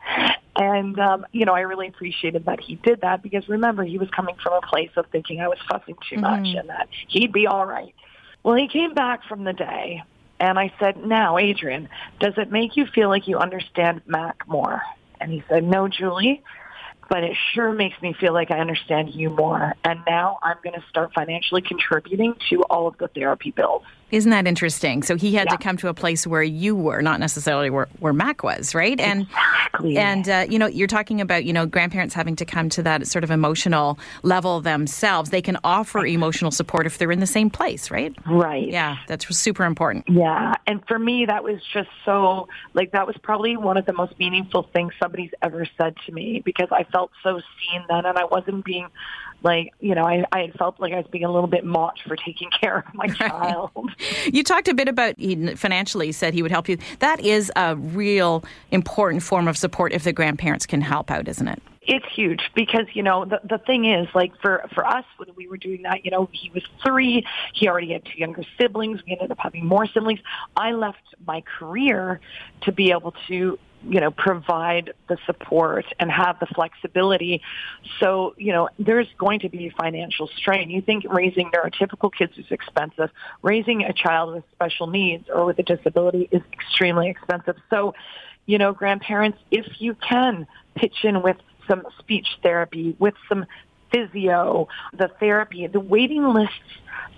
And, 0.55 0.99
um, 1.01 1.27
you 1.33 1.45
know, 1.45 1.53
I 1.53 1.63
really 1.63 1.89
appreciated 1.89 2.45
that 2.45 2.61
he 2.61 2.77
did 2.77 3.01
that 3.01 3.25
because 3.25 3.49
remember, 3.49 3.83
he 3.83 3.99
was 3.99 4.09
coming 4.11 4.37
from 4.41 4.53
a 4.53 4.61
place 4.65 4.91
of 4.97 5.07
thinking 5.11 5.41
I 5.41 5.49
was 5.49 5.59
fussing 5.69 5.97
too 6.09 6.17
mm-hmm. 6.17 6.23
much 6.23 6.55
and 6.55 6.69
that 6.69 6.89
he'd 7.09 7.33
be 7.33 7.49
all 7.49 7.67
right. 7.67 7.95
Well, 8.45 8.55
he 8.55 8.69
came 8.69 8.95
back 8.95 9.25
from 9.29 9.43
the 9.43 9.53
day 9.53 10.05
and 10.39 10.61
I 10.61 10.73
said, 10.79 11.05
now, 11.05 11.39
Adrian, 11.39 11.89
does 12.21 12.35
it 12.37 12.53
make 12.53 12.77
you 12.77 12.87
feel 12.87 13.09
like 13.09 13.27
you 13.27 13.39
understand 13.39 14.03
Mac 14.07 14.47
more? 14.47 14.81
And 15.21 15.33
he 15.33 15.43
said, 15.49 15.65
no, 15.65 15.89
Julie, 15.89 16.43
but 17.09 17.25
it 17.25 17.37
sure 17.53 17.73
makes 17.73 18.01
me 18.01 18.15
feel 18.15 18.33
like 18.33 18.53
I 18.53 18.61
understand 18.61 19.13
you 19.13 19.31
more. 19.31 19.75
And 19.85 20.01
now 20.07 20.39
I'm 20.41 20.57
going 20.63 20.81
to 20.81 20.87
start 20.89 21.13
financially 21.15 21.63
contributing 21.63 22.37
to 22.51 22.63
all 22.63 22.87
of 22.87 22.97
the 22.99 23.09
therapy 23.09 23.51
bills. 23.51 23.83
Isn't 24.11 24.31
that 24.31 24.47
interesting? 24.47 25.03
So 25.03 25.17
he 25.17 25.35
had 25.35 25.47
yeah. 25.47 25.57
to 25.57 25.59
come 25.59 25.77
to 25.79 25.89
a 25.89 25.95
place 25.95 26.27
where 26.27 26.43
you 26.43 26.75
were, 26.75 27.03
not 27.03 27.21
necessarily 27.21 27.71
where, 27.71 27.89
where 27.99 28.13
Mac 28.13 28.43
was, 28.43 28.75
right? 28.75 28.99
And 29.01 29.23
exactly. 29.23 29.97
and 29.97 30.29
uh, 30.29 30.47
you 30.49 30.59
know, 30.59 30.67
you're 30.67 30.89
talking 30.89 31.21
about 31.21 31.45
you 31.45 31.53
know 31.53 31.67
grandparents 31.67 32.15
having 32.15 32.37
to 32.37 32.45
come 32.45 32.69
to 32.71 32.83
that 32.83 33.07
sort 33.07 33.25
of 33.25 33.31
emotional 33.31 33.99
level 34.23 34.61
themselves. 34.61 35.31
They 35.31 35.43
can 35.43 35.59
offer 35.65 36.05
emotional 36.05 36.51
support 36.51 36.87
if 36.87 36.99
they're 36.99 37.13
in 37.13 37.21
the 37.21 37.27
same 37.27 37.51
place, 37.51 37.91
right? 37.91 38.15
Right. 38.27 38.69
Yeah, 38.69 38.97
that's 39.07 39.29
super 39.37 39.65
important. 39.65 40.09
Yeah, 40.09 40.55
and 40.67 40.87
for 40.87 40.99
me, 40.99 41.27
that 41.27 41.45
was 41.45 41.61
just 41.73 41.91
so 42.05 42.49
like 42.75 42.93
that 42.93 43.07
was 43.07 43.17
probably 43.23 43.57
one 43.57 43.77
of 43.77 43.87
the 43.87 43.93
most 43.93 44.19
meaningful 44.19 44.65
things 44.73 44.93
somebody's 45.01 45.33
ever 45.43 45.67
said 45.79 45.95
to 46.07 46.13
me 46.13 46.43
because 46.45 46.69
I 46.73 46.85
felt 46.85 47.11
so 47.23 47.39
seen 47.39 47.85
then, 47.89 48.07
and 48.07 48.19
I 48.19 48.25
wasn't 48.25 48.65
being 48.65 48.89
like 49.43 49.73
you 49.81 49.95
know 49.95 50.05
I, 50.05 50.25
I 50.33 50.41
had 50.41 50.55
felt 50.55 50.79
like 50.81 50.93
I 50.93 50.97
was 50.97 51.07
being 51.11 51.25
a 51.25 51.33
little 51.33 51.49
bit 51.49 51.65
mocked 51.65 52.03
for 52.07 52.17
taking 52.17 52.51
care 52.61 52.79
of 52.79 52.95
my 52.95 53.07
child. 53.09 53.71
you 54.33 54.43
talked 54.43 54.69
a 54.69 54.75
bit 54.75 54.89
about 54.89 55.15
he 55.19 55.55
financially 55.55 56.13
said 56.13 56.35
he 56.35 56.43
would 56.43 56.51
help 56.51 56.69
you. 56.69 56.79
That 56.99 57.21
is 57.21 57.53
a 57.57 57.77
real 57.77 58.45
important 58.71 59.23
form 59.23 59.49
of 59.49 59.57
support 59.57 59.93
if 59.93 60.05
the 60.05 60.13
grandparents 60.13 60.67
can 60.67 60.81
help 60.81 61.11
out, 61.11 61.29
isn't 61.29 61.49
it? 61.49 61.63
It's 61.83 62.07
huge 62.15 62.51
because 62.55 62.87
you 62.93 63.03
know 63.03 63.25
the 63.25 63.41
the 63.43 63.59
thing 63.59 63.87
is 63.87 64.07
like 64.15 64.33
for 64.41 64.65
for 64.75 64.87
us 64.87 65.05
when 65.17 65.29
we 65.35 65.49
were 65.49 65.57
doing 65.57 65.83
that 65.83 66.05
you 66.05 66.11
know 66.11 66.29
he 66.31 66.51
was 66.51 66.63
three 66.85 67.27
he 67.55 67.69
already 67.69 67.93
had 67.93 68.05
two 68.05 68.19
younger 68.19 68.43
siblings 68.59 69.01
we 69.07 69.13
ended 69.13 69.31
up 69.31 69.39
having 69.39 69.65
more 69.65 69.87
siblings 69.87 70.21
I 70.57 70.73
left 70.73 71.03
my 71.27 71.43
career 71.59 72.21
to 72.63 72.73
be 72.73 72.91
able 72.91 73.15
to 73.29 73.59
you 73.83 74.01
know, 74.01 74.11
provide 74.11 74.93
the 75.09 75.17
support 75.27 75.87
and 75.99 76.11
have 76.11 76.39
the 76.39 76.47
flexibility. 76.47 77.41
So, 77.99 78.35
you 78.37 78.53
know, 78.53 78.69
there's 78.79 79.09
going 79.19 79.41
to 79.41 79.49
be 79.49 79.71
financial 79.71 80.29
strain. 80.37 80.71
You 80.71 80.83
think 80.83 81.05
raising 81.09 81.51
neurotypical 81.51 82.13
kids 82.13 82.33
is 82.37 82.47
expensive. 82.51 83.11
Raising 83.43 83.85
a 83.85 83.93
child 83.93 84.35
with 84.35 84.45
special 84.53 84.87
needs 84.87 85.29
or 85.33 85.45
with 85.45 85.59
a 85.59 85.63
disability 85.63 86.29
is 86.31 86.43
extremely 86.53 87.09
expensive. 87.09 87.57
So, 87.71 87.95
you 88.47 88.59
know, 88.59 88.73
grandparents, 88.73 89.39
if 89.51 89.67
you 89.79 89.95
can 89.95 90.47
pitch 90.75 91.05
in 91.05 91.23
with 91.23 91.37
some 91.69 91.83
speech 91.99 92.27
therapy, 92.43 92.97
with 92.99 93.15
some 93.29 93.47
physio, 93.91 94.69
the 94.93 95.09
therapy, 95.21 95.67
the 95.67 95.81
waiting 95.81 96.25
lists 96.25 96.55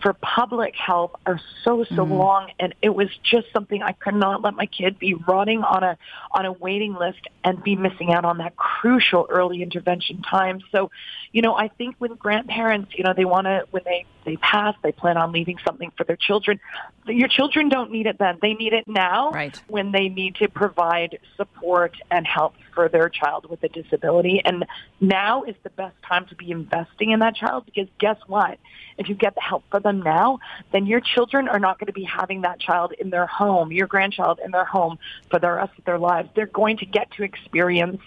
for 0.03 0.13
public 0.15 0.75
health 0.75 1.13
are 1.27 1.41
so 1.65 1.85
so 1.85 1.95
mm-hmm. 1.95 2.13
long 2.13 2.51
and 2.59 2.75
it 2.83 2.89
was 2.91 3.09
just 3.23 3.47
something 3.53 3.83
I 3.83 3.93
could 3.93 4.15
not 4.15 4.43
let 4.43 4.55
my 4.55 4.67
kid 4.67 4.99
be 4.99 5.15
rotting 5.15 5.63
on 5.63 5.85
a 5.85 5.97
on 6.33 6.45
a 6.45 6.53
waiting 6.53 6.95
list 6.95 7.21
and 7.45 7.63
be 7.63 7.77
missing 7.77 8.13
out 8.13 8.25
on 8.25 8.39
that 8.39 8.57
crucial 8.57 9.27
early 9.31 9.63
intervention 9.63 10.23
time. 10.23 10.61
So, 10.73 10.91
you 11.31 11.41
know, 11.41 11.55
I 11.55 11.69
think 11.69 11.95
when 11.99 12.15
grandparents, 12.17 12.93
you 12.97 13.05
know, 13.05 13.15
they 13.17 13.25
want 13.25 13.47
to 13.47 13.65
when 13.71 13.85
they 13.85 14.05
they 14.25 14.37
pass, 14.37 14.75
they 14.83 14.93
plan 14.93 15.17
on 15.17 15.33
leaving 15.33 15.59
something 15.65 15.93
for 15.97 16.05
their 16.05 16.17
children. 16.17 16.61
Your 17.07 17.29
children 17.29 17.69
don't 17.69 17.91
need 17.91 18.07
it 18.07 18.19
then. 18.19 18.39
They 18.43 18.55
need 18.55 18.73
it 18.73 18.87
now 18.89 19.31
right. 19.31 19.61
when 19.69 19.93
they 19.93 20.09
need 20.09 20.37
to 20.37 20.49
provide 20.49 21.19
support 21.37 21.97
and 22.11 22.27
help 22.27 22.55
for 22.75 22.89
their 22.89 23.09
child 23.09 23.49
with 23.49 23.63
a 23.63 23.69
disability. 23.69 24.41
And 24.45 24.67
now 25.01 25.43
is 25.45 25.57
the 25.63 25.71
best 25.71 25.97
time 26.07 26.27
to 26.27 26.35
be 26.35 26.51
investing 26.51 27.11
in 27.11 27.21
that 27.21 27.35
child 27.35 27.65
because 27.67 27.89
guess 27.99 28.19
what? 28.27 28.59
If 28.99 29.09
you 29.09 29.15
get 29.15 29.35
the 29.35 29.41
help 29.41 29.65
for 29.71 29.81
them 29.81 30.03
now, 30.03 30.39
then 30.73 30.87
your 30.87 31.01
children 31.01 31.49
are 31.49 31.59
not 31.59 31.79
going 31.79 31.87
to 31.87 31.93
be 31.93 32.05
having 32.05 32.43
that 32.43 32.61
child 32.61 32.93
in 32.99 33.11
their 33.11 33.27
home, 33.27 33.73
your 33.73 33.87
grandchild 33.87 34.41
in 34.45 34.51
their 34.51 34.65
home 34.65 34.99
for 35.31 35.39
the 35.39 35.51
rest 35.51 35.73
of 35.79 35.85
their 35.85 35.99
lives. 35.99 36.29
They're 36.35 36.47
going 36.47 36.77
to 36.79 36.87
get 36.87 37.11
to 37.13 37.25
experience 37.25 38.01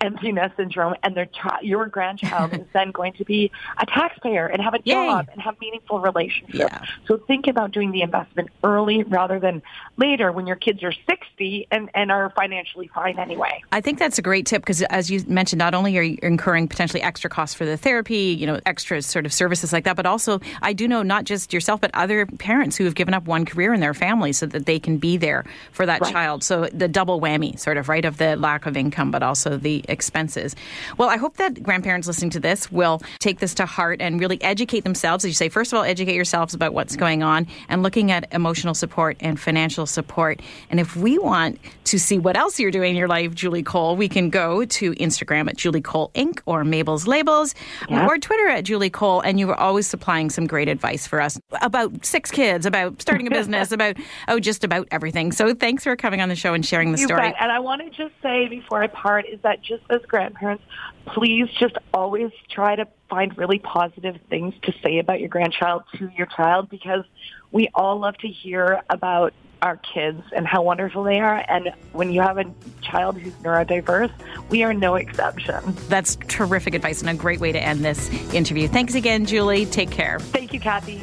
empty 0.00 0.32
nest 0.32 0.56
syndrome 0.56 0.94
and 1.02 1.16
their 1.16 1.26
child, 1.26 1.62
your 1.62 1.86
grandchild 1.86 2.52
is 2.54 2.66
then 2.72 2.90
going 2.90 3.14
to 3.14 3.24
be 3.24 3.50
a 3.78 3.86
taxpayer 3.86 4.46
and 4.46 4.62
have 4.62 4.74
a 4.74 4.78
job 4.80 5.28
and 5.32 5.40
have 5.40 5.58
meaningful 5.60 6.00
relationships. 6.00 6.58
Yeah. 6.58 6.84
So 7.06 7.16
think 7.16 7.46
about 7.46 7.72
doing 7.72 7.90
the 7.90 8.02
investment 8.02 8.50
early 8.62 9.02
rather 9.04 9.40
than 9.40 9.62
later 9.96 10.30
when 10.32 10.46
your 10.46 10.56
kids 10.56 10.82
are 10.82 10.92
60 10.92 11.68
and, 11.70 11.90
and 11.94 12.12
are 12.12 12.30
financially 12.30 12.88
fine 12.94 13.18
anyway. 13.18 13.62
I 13.72 13.80
think 13.80 13.98
that's 13.98 14.05
a 14.18 14.22
great 14.22 14.46
tip 14.46 14.62
because 14.62 14.82
as 14.82 15.08
you 15.08 15.22
mentioned, 15.28 15.58
not 15.60 15.72
only 15.72 15.96
are 15.98 16.02
you 16.02 16.18
incurring 16.20 16.66
potentially 16.66 17.02
extra 17.02 17.30
costs 17.30 17.54
for 17.54 17.64
the 17.64 17.76
therapy, 17.76 18.36
you 18.38 18.46
know, 18.46 18.58
extra 18.66 19.02
sort 19.02 19.24
of 19.24 19.32
services 19.32 19.72
like 19.72 19.84
that, 19.84 19.94
but 19.94 20.06
also 20.06 20.40
I 20.62 20.72
do 20.72 20.88
know 20.88 20.96
know 20.96 21.02
not 21.02 21.24
just 21.24 21.52
yourself, 21.52 21.80
but 21.80 21.90
other 21.94 22.26
parents 22.26 22.76
who 22.76 22.84
have 22.84 22.94
given 22.94 23.14
up 23.14 23.26
one 23.26 23.44
career 23.44 23.72
in 23.72 23.80
their 23.80 23.94
family 23.94 24.32
so 24.32 24.46
that 24.46 24.66
they 24.66 24.78
can 24.78 24.98
be 24.98 25.16
there 25.16 25.44
for 25.72 25.86
that 25.86 26.00
right. 26.00 26.12
child. 26.12 26.42
So 26.42 26.66
the 26.72 26.88
double 26.88 27.20
whammy, 27.20 27.58
sort 27.58 27.76
of, 27.76 27.88
right, 27.88 28.04
of 28.04 28.18
the 28.18 28.36
lack 28.36 28.66
of 28.66 28.76
income, 28.76 29.10
but 29.10 29.22
also 29.22 29.56
the 29.56 29.84
expenses. 29.88 30.56
Well, 30.98 31.08
I 31.08 31.16
hope 31.16 31.36
that 31.36 31.62
grandparents 31.62 32.06
listening 32.06 32.30
to 32.30 32.40
this 32.40 32.70
will 32.72 33.02
take 33.18 33.38
this 33.38 33.54
to 33.54 33.66
heart 33.66 34.00
and 34.00 34.18
really 34.18 34.42
educate 34.42 34.84
themselves. 34.84 35.24
As 35.24 35.30
you 35.30 35.34
say, 35.34 35.48
first 35.48 35.72
of 35.72 35.78
all, 35.78 35.84
educate 35.84 36.14
yourselves 36.14 36.54
about 36.54 36.72
what's 36.72 36.96
going 36.96 37.22
on 37.22 37.46
and 37.68 37.82
looking 37.82 38.10
at 38.10 38.32
emotional 38.32 38.74
support 38.74 39.16
and 39.20 39.38
financial 39.38 39.86
support. 39.86 40.40
And 40.70 40.80
if 40.80 40.96
we 40.96 41.18
want 41.18 41.58
to 41.84 41.98
see 41.98 42.18
what 42.18 42.36
else 42.36 42.58
you're 42.58 42.70
doing 42.70 42.90
in 42.90 42.96
your 42.96 43.08
life, 43.08 43.34
Julie 43.34 43.62
Cole, 43.62 43.95
we 43.96 44.08
can 44.08 44.30
go 44.30 44.64
to 44.64 44.92
Instagram 44.94 45.48
at 45.48 45.56
Julie 45.56 45.80
Cole 45.80 46.10
Inc. 46.14 46.40
or 46.46 46.64
Mabel's 46.64 47.06
Labels 47.06 47.54
or 47.90 48.18
Twitter 48.18 48.48
at 48.48 48.64
Julie 48.64 48.90
Cole. 48.90 49.20
And 49.20 49.40
you 49.40 49.46
were 49.46 49.58
always 49.58 49.86
supplying 49.86 50.30
some 50.30 50.46
great 50.46 50.68
advice 50.68 51.06
for 51.06 51.20
us 51.20 51.38
about 51.62 52.04
six 52.04 52.30
kids, 52.30 52.66
about 52.66 53.00
starting 53.00 53.26
a 53.26 53.30
business, 53.30 53.72
about, 53.76 53.96
oh, 54.28 54.38
just 54.38 54.64
about 54.64 54.88
everything. 54.90 55.32
So 55.32 55.54
thanks 55.54 55.84
for 55.84 55.96
coming 55.96 56.20
on 56.20 56.28
the 56.28 56.36
show 56.36 56.54
and 56.54 56.64
sharing 56.64 56.92
the 56.92 56.98
you 56.98 57.06
story. 57.06 57.20
Bet. 57.22 57.36
And 57.40 57.50
I 57.50 57.58
want 57.58 57.82
to 57.82 57.90
just 57.90 58.14
say 58.22 58.48
before 58.48 58.82
I 58.82 58.86
part 58.86 59.26
is 59.26 59.40
that 59.42 59.62
just 59.62 59.82
as 59.90 60.00
grandparents, 60.06 60.64
please 61.06 61.48
just 61.58 61.76
always 61.94 62.30
try 62.50 62.76
to 62.76 62.86
find 63.08 63.36
really 63.38 63.58
positive 63.58 64.16
things 64.28 64.54
to 64.62 64.72
say 64.82 64.98
about 64.98 65.20
your 65.20 65.28
grandchild 65.28 65.84
to 65.96 66.10
your 66.16 66.26
child 66.26 66.68
because 66.68 67.04
we 67.52 67.68
all 67.74 67.98
love 67.98 68.16
to 68.18 68.28
hear 68.28 68.82
about 68.90 69.32
our 69.62 69.76
kids 69.78 70.22
and 70.34 70.46
how 70.46 70.62
wonderful 70.62 71.02
they 71.02 71.20
are. 71.20 71.44
And 71.48 71.72
when 71.92 72.12
you 72.12 72.20
have 72.20 72.38
a 72.38 72.44
child 72.82 73.18
who's 73.18 73.32
neurodiverse, 73.34 74.12
we 74.50 74.62
are 74.62 74.74
no 74.74 74.94
exception. 74.94 75.62
That's 75.88 76.16
terrific 76.28 76.74
advice 76.74 77.00
and 77.00 77.10
a 77.10 77.14
great 77.14 77.40
way 77.40 77.52
to 77.52 77.62
end 77.62 77.84
this 77.84 78.10
interview. 78.32 78.68
Thanks 78.68 78.94
again, 78.94 79.26
Julie. 79.26 79.66
Take 79.66 79.90
care. 79.90 80.20
Thank 80.20 80.52
you, 80.52 80.60
Kathy. 80.60 81.02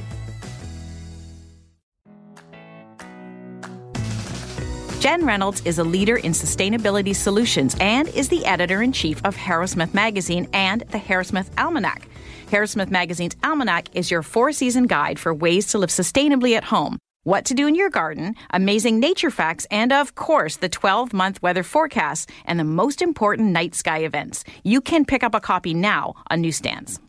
Jen 5.03 5.25
Reynolds 5.25 5.61
is 5.65 5.79
a 5.79 5.83
leader 5.83 6.15
in 6.15 6.31
sustainability 6.31 7.13
solutions 7.13 7.75
and 7.81 8.07
is 8.07 8.29
the 8.29 8.45
editor 8.45 8.81
in 8.81 8.93
chief 8.93 9.21
of 9.25 9.35
Harrowsmith 9.35 9.93
Magazine 9.93 10.47
and 10.53 10.79
the 10.91 10.97
Harrowsmith 10.97 11.49
Almanac. 11.57 12.07
Harrowsmith 12.47 12.89
Magazine's 12.89 13.35
Almanac 13.43 13.93
is 13.93 14.09
your 14.09 14.21
four 14.21 14.53
season 14.53 14.85
guide 14.85 15.19
for 15.19 15.33
ways 15.33 15.67
to 15.67 15.77
live 15.77 15.89
sustainably 15.89 16.55
at 16.55 16.63
home, 16.63 16.97
what 17.23 17.45
to 17.45 17.53
do 17.53 17.67
in 17.67 17.75
your 17.75 17.89
garden, 17.89 18.35
amazing 18.51 18.99
nature 18.99 19.31
facts, 19.31 19.65
and 19.71 19.91
of 19.91 20.15
course, 20.15 20.57
the 20.57 20.69
12 20.69 21.13
month 21.13 21.41
weather 21.41 21.63
forecast 21.63 22.29
and 22.45 22.59
the 22.59 22.63
most 22.63 23.01
important 23.01 23.49
night 23.51 23.75
sky 23.75 23.99
events. 23.99 24.43
You 24.63 24.81
can 24.81 25.05
pick 25.05 25.23
up 25.23 25.33
a 25.33 25.39
copy 25.39 25.73
now 25.73 26.15
on 26.29 26.41
newsstands. 26.41 26.99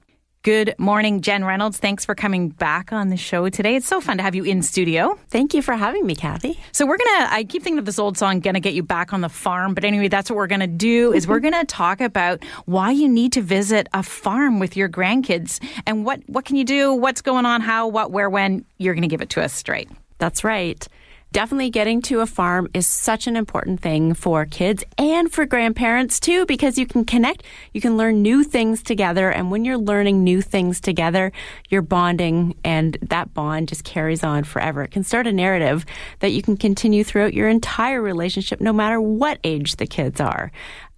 Good 0.45 0.75
morning, 0.77 1.23
Jen 1.23 1.43
Reynolds. 1.43 1.79
Thanks 1.79 2.05
for 2.05 2.15
coming 2.15 2.51
back 2.51 2.93
on 2.93 3.09
the 3.09 3.17
show 3.17 3.49
today. 3.49 3.77
It's 3.77 3.89
so 3.89 4.03
fun 4.03 4.19
to 4.19 4.23
have 4.23 4.35
you 4.35 4.45
in 4.45 4.61
studio. 4.61 5.19
Thank 5.29 5.55
you 5.55 5.63
for 5.63 5.73
having 5.73 6.05
me, 6.05 6.15
Kathy. 6.15 6.61
So 6.71 6.85
we're 6.85 6.99
gonna. 6.99 7.29
I 7.31 7.45
keep 7.45 7.63
thinking 7.63 7.79
of 7.79 7.87
this 7.87 7.99
old 7.99 8.19
song, 8.19 8.41
"Gonna 8.41 8.61
Get 8.61 8.75
You 8.75 8.83
Back 8.83 9.15
on 9.15 9.23
the 9.23 9.31
Farm," 9.31 9.73
but 9.73 9.85
anyway, 9.85 10.09
that's 10.09 10.29
what 10.29 10.37
we're 10.37 10.47
gonna 10.47 10.67
do. 10.67 11.15
Is 11.15 11.27
we're 11.27 11.41
gonna 11.49 11.65
talk 11.65 12.03
about 12.03 12.45
why 12.67 12.91
you 12.91 13.09
need 13.09 13.33
to 13.33 13.41
visit 13.41 13.89
a 13.95 14.03
farm 14.03 14.59
with 14.59 14.77
your 14.77 14.91
grandkids 14.91 15.65
and 15.87 16.05
what 16.05 16.21
what 16.27 16.45
can 16.45 16.57
you 16.57 16.65
do, 16.65 16.93
what's 16.93 17.23
going 17.23 17.47
on, 17.47 17.63
how, 17.63 17.89
what, 17.89 18.11
where, 18.11 18.29
when. 18.29 18.67
You're 18.77 18.95
gonna 18.95 19.09
give 19.09 19.23
it 19.23 19.31
to 19.31 19.43
us 19.43 19.55
straight. 19.55 19.89
That's 20.19 20.45
right 20.45 20.87
definitely 21.35 21.69
getting 21.69 22.01
to 22.01 22.21
a 22.21 22.27
farm 22.27 22.69
is 22.75 22.87
such 22.87 23.27
an 23.27 23.35
important 23.35 23.81
thing 23.81 24.15
for 24.15 24.47
kids 24.47 24.85
and 24.97 25.33
for 25.33 25.45
grandparents 25.45 26.21
too, 26.21 26.47
because 26.47 26.79
you 26.79 26.87
can 26.87 27.05
connect, 27.05 27.43
you 27.73 27.81
can 27.81 27.97
learn 27.97 28.23
new 28.23 28.45
things 28.45 28.85
together. 28.85 29.31
And 29.31 29.51
when 29.51 29.65
you're 29.65 29.77
learning 29.77 30.23
new 30.23 30.41
things 30.41 30.81
together, 30.81 31.33
you're 31.69 31.83
bonding 31.83 32.55
and 32.63 32.97
that 33.03 33.35
bond 33.35 33.67
just 33.67 33.83
carries 33.83 34.23
on 34.23 34.45
forever. 34.45 34.85
It 34.85 34.93
can 34.93 35.03
start 35.03 35.27
a 35.27 35.33
narrative 35.33 35.85
that 36.21 36.31
you 36.31 36.41
can 36.41 36.57
continue 36.57 37.03
throughout 37.03 37.35
your 37.35 37.49
entire 37.49 38.01
relationship, 38.01 38.61
no 38.61 38.73
matter 38.73 39.01
what 39.01 39.41
age 39.43 39.75
the 39.75 39.89
kids 39.89 40.21
are 40.21 40.53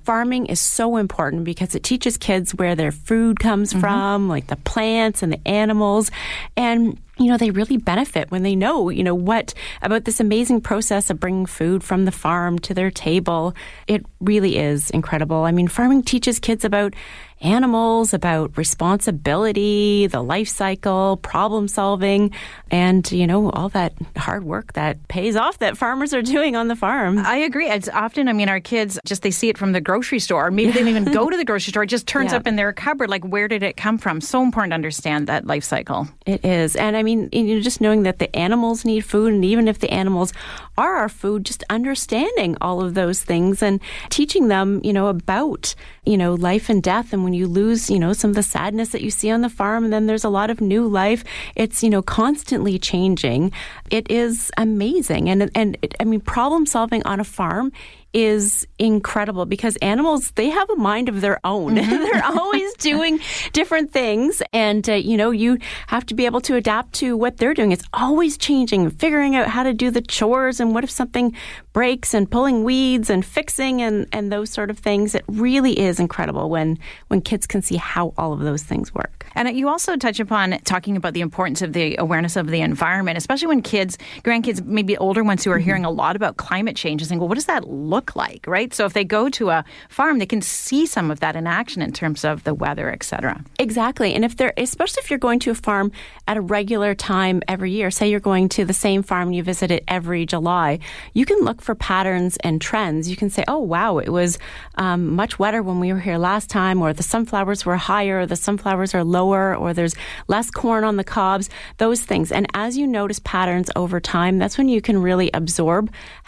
farming 0.06 0.46
is 0.46 0.60
so 0.60 0.96
important 0.96 1.42
because 1.42 1.74
it 1.74 1.82
teaches 1.82 2.16
kids 2.16 2.54
where 2.54 2.76
their 2.76 2.92
food 2.92 3.40
comes 3.40 3.70
mm-hmm. 3.70 3.80
from, 3.80 4.28
like 4.28 4.46
the 4.46 4.56
plants 4.56 5.22
and 5.22 5.32
the 5.32 5.48
animals. 5.48 6.12
And 6.56 6.98
you 7.18 7.30
know, 7.30 7.38
they 7.38 7.50
really 7.50 7.78
benefit 7.78 8.30
when 8.30 8.42
they 8.42 8.54
know, 8.54 8.90
you 8.90 9.02
know, 9.02 9.14
what 9.14 9.54
about 9.80 10.04
this 10.04 10.20
amazing 10.20 10.60
process 10.60 11.08
of 11.08 11.18
bringing 11.18 11.46
food 11.46 11.82
from 11.82 12.04
the 12.04 12.12
farm 12.12 12.58
to 12.58 12.74
their 12.74 12.90
table. 12.90 13.54
It 13.86 14.04
really 14.20 14.58
is 14.58 14.90
incredible. 14.90 15.44
I 15.44 15.50
mean, 15.50 15.66
farming 15.66 16.02
teaches 16.02 16.38
kids 16.38 16.62
about 16.62 16.92
animals, 17.40 18.14
about 18.14 18.56
responsibility, 18.56 20.06
the 20.06 20.22
life 20.22 20.48
cycle, 20.48 21.18
problem 21.18 21.68
solving, 21.68 22.32
and, 22.70 23.10
you 23.12 23.26
know, 23.26 23.50
all 23.50 23.68
that 23.70 23.92
hard 24.16 24.44
work 24.44 24.72
that 24.72 25.06
pays 25.08 25.36
off 25.36 25.58
that 25.58 25.76
farmers 25.76 26.14
are 26.14 26.22
doing 26.22 26.56
on 26.56 26.68
the 26.68 26.76
farm. 26.76 27.18
I 27.18 27.36
agree. 27.36 27.68
It's 27.68 27.88
often, 27.90 28.28
I 28.28 28.32
mean, 28.32 28.48
our 28.48 28.60
kids 28.60 28.98
just, 29.04 29.22
they 29.22 29.30
see 29.30 29.48
it 29.48 29.58
from 29.58 29.72
the 29.72 29.80
grocery 29.80 30.18
store. 30.18 30.50
Maybe 30.50 30.72
they 30.72 30.80
don't 30.80 30.88
even 30.88 31.04
go 31.04 31.28
to 31.30 31.36
the 31.36 31.44
grocery 31.44 31.72
store. 31.72 31.82
It 31.82 31.88
just 31.88 32.06
turns 32.06 32.32
yeah. 32.32 32.38
up 32.38 32.46
in 32.46 32.56
their 32.56 32.72
cupboard. 32.72 33.10
Like, 33.10 33.24
where 33.24 33.48
did 33.48 33.62
it 33.62 33.76
come 33.76 33.98
from? 33.98 34.20
So 34.20 34.42
important 34.42 34.70
to 34.70 34.76
understand 34.76 35.26
that 35.26 35.46
life 35.46 35.64
cycle. 35.64 36.08
It 36.24 36.44
is. 36.44 36.74
And 36.74 36.96
I 36.96 37.02
mean, 37.02 37.28
you 37.32 37.56
know, 37.56 37.60
just 37.60 37.80
knowing 37.80 38.04
that 38.04 38.18
the 38.18 38.34
animals 38.34 38.84
need 38.84 39.00
food, 39.00 39.32
and 39.32 39.44
even 39.44 39.68
if 39.68 39.80
the 39.80 39.90
animals 39.90 40.32
are 40.78 40.96
our 40.96 41.08
food, 41.08 41.44
just 41.44 41.62
understanding 41.68 42.56
all 42.60 42.80
of 42.80 42.94
those 42.94 43.22
things 43.22 43.62
and 43.62 43.80
teaching 44.08 44.48
them, 44.48 44.80
you 44.82 44.92
know, 44.92 45.08
about, 45.08 45.74
you 46.04 46.16
know, 46.16 46.34
life 46.34 46.68
and 46.68 46.82
death 46.82 47.12
and 47.12 47.25
when 47.26 47.34
you 47.34 47.48
lose, 47.48 47.90
you 47.90 47.98
know, 47.98 48.12
some 48.12 48.30
of 48.30 48.36
the 48.36 48.42
sadness 48.44 48.90
that 48.90 49.02
you 49.02 49.10
see 49.10 49.30
on 49.32 49.40
the 49.40 49.50
farm, 49.50 49.82
and 49.82 49.92
then 49.92 50.06
there's 50.06 50.22
a 50.22 50.28
lot 50.28 50.48
of 50.48 50.60
new 50.60 50.86
life. 50.86 51.24
It's, 51.56 51.82
you 51.82 51.90
know, 51.90 52.02
constantly 52.02 52.78
changing. 52.78 53.50
It 53.90 54.08
is 54.08 54.52
amazing. 54.56 55.28
And, 55.28 55.50
and 55.56 55.76
I 55.98 56.04
mean, 56.04 56.20
problem 56.20 56.66
solving 56.66 57.02
on 57.02 57.18
a 57.18 57.24
farm 57.24 57.72
is 58.12 58.66
incredible 58.78 59.44
because 59.46 59.76
animals 59.76 60.30
they 60.32 60.48
have 60.48 60.68
a 60.70 60.76
mind 60.76 61.08
of 61.08 61.20
their 61.20 61.38
own. 61.44 61.76
Mm-hmm. 61.86 62.02
they're 62.02 62.24
always 62.24 62.72
doing 62.78 63.20
different 63.52 63.92
things. 63.92 64.42
And 64.52 64.88
uh, 64.88 64.94
you 64.94 65.16
know 65.16 65.30
you 65.30 65.58
have 65.86 66.04
to 66.06 66.14
be 66.14 66.26
able 66.26 66.40
to 66.42 66.56
adapt 66.56 66.94
to 66.94 67.16
what 67.16 67.36
they're 67.36 67.54
doing. 67.54 67.70
It's 67.70 67.84
always 67.92 68.36
changing 68.36 68.90
figuring 68.90 69.36
out 69.36 69.48
how 69.48 69.62
to 69.62 69.72
do 69.72 69.90
the 69.90 70.00
chores 70.00 70.58
and 70.58 70.74
what 70.74 70.84
if 70.84 70.90
something 70.90 71.34
breaks 71.72 72.14
and 72.14 72.30
pulling 72.30 72.64
weeds 72.64 73.10
and 73.10 73.24
fixing 73.24 73.82
and 73.82 74.06
and 74.12 74.32
those 74.32 74.50
sort 74.50 74.70
of 74.70 74.78
things. 74.78 75.14
It 75.14 75.24
really 75.28 75.78
is 75.78 76.00
incredible 76.00 76.50
when 76.50 76.78
when 77.08 77.20
kids 77.20 77.46
can 77.46 77.62
see 77.62 77.76
how 77.76 78.14
all 78.16 78.32
of 78.32 78.40
those 78.40 78.62
things 78.62 78.94
work. 78.94 79.26
And 79.34 79.56
you 79.56 79.68
also 79.68 79.96
touch 79.96 80.18
upon 80.18 80.58
talking 80.64 80.96
about 80.96 81.12
the 81.12 81.20
importance 81.20 81.62
of 81.62 81.72
the 81.72 81.96
awareness 81.98 82.36
of 82.36 82.48
the 82.48 82.60
environment 82.60 83.16
especially 83.18 83.48
when 83.48 83.62
kids 83.62 83.98
grandkids 84.24 84.64
maybe 84.64 84.96
older 84.98 85.24
ones 85.24 85.44
who 85.44 85.50
are 85.50 85.56
mm-hmm. 85.56 85.64
hearing 85.64 85.84
a 85.84 85.90
lot 85.90 86.16
about 86.16 86.36
climate 86.36 86.76
change 86.76 87.02
and 87.02 87.08
saying 87.08 87.18
well 87.18 87.28
what 87.28 87.34
does 87.34 87.46
that 87.46 87.68
look 87.68 87.95
look 87.96 88.14
like, 88.24 88.42
right? 88.56 88.70
So 88.74 88.82
if 88.88 88.92
they 88.92 89.06
go 89.18 89.22
to 89.38 89.44
a 89.56 89.64
farm, 89.88 90.18
they 90.18 90.30
can 90.34 90.42
see 90.42 90.84
some 90.86 91.10
of 91.10 91.18
that 91.20 91.34
in 91.40 91.46
action 91.46 91.80
in 91.82 91.92
terms 91.92 92.24
of 92.30 92.34
the 92.44 92.54
weather, 92.62 92.86
et 92.96 93.02
cetera. 93.02 93.36
Exactly. 93.58 94.10
And 94.14 94.22
if 94.28 94.36
they're, 94.36 94.52
especially 94.68 95.00
if 95.02 95.10
you're 95.10 95.26
going 95.28 95.40
to 95.40 95.50
a 95.50 95.54
farm 95.68 95.90
at 96.30 96.36
a 96.36 96.42
regular 96.58 96.94
time 96.94 97.36
every 97.48 97.72
year, 97.78 97.90
say 97.90 98.04
you're 98.10 98.28
going 98.32 98.48
to 98.56 98.64
the 98.64 98.78
same 98.86 99.02
farm 99.02 99.28
and 99.28 99.36
you 99.36 99.42
visit 99.42 99.70
it 99.70 99.82
every 99.88 100.26
July, 100.26 100.78
you 101.14 101.24
can 101.24 101.40
look 101.48 101.62
for 101.62 101.74
patterns 101.74 102.36
and 102.46 102.60
trends. 102.60 103.08
You 103.08 103.16
can 103.16 103.30
say, 103.30 103.44
oh, 103.48 103.60
wow, 103.74 103.98
it 103.98 104.10
was 104.10 104.38
um, 104.74 105.14
much 105.14 105.38
wetter 105.38 105.62
when 105.62 105.80
we 105.80 105.92
were 105.92 106.04
here 106.08 106.18
last 106.18 106.50
time, 106.50 106.82
or 106.82 106.92
the 106.92 107.02
sunflowers 107.14 107.64
were 107.64 107.76
higher, 107.76 108.20
or 108.20 108.26
the 108.26 108.36
sunflowers 108.36 108.94
are 108.94 109.04
lower, 109.04 109.56
or 109.56 109.72
there's 109.72 109.96
less 110.28 110.50
corn 110.50 110.84
on 110.84 110.96
the 110.96 111.04
cobs, 111.04 111.48
those 111.78 112.02
things. 112.02 112.30
And 112.30 112.46
as 112.52 112.76
you 112.76 112.86
notice 112.86 113.20
patterns 113.20 113.70
over 113.74 114.00
time, 114.00 114.38
that's 114.38 114.58
when 114.58 114.68
you 114.68 114.80
can 114.80 115.00
really 115.00 115.30
absorb 115.32 115.84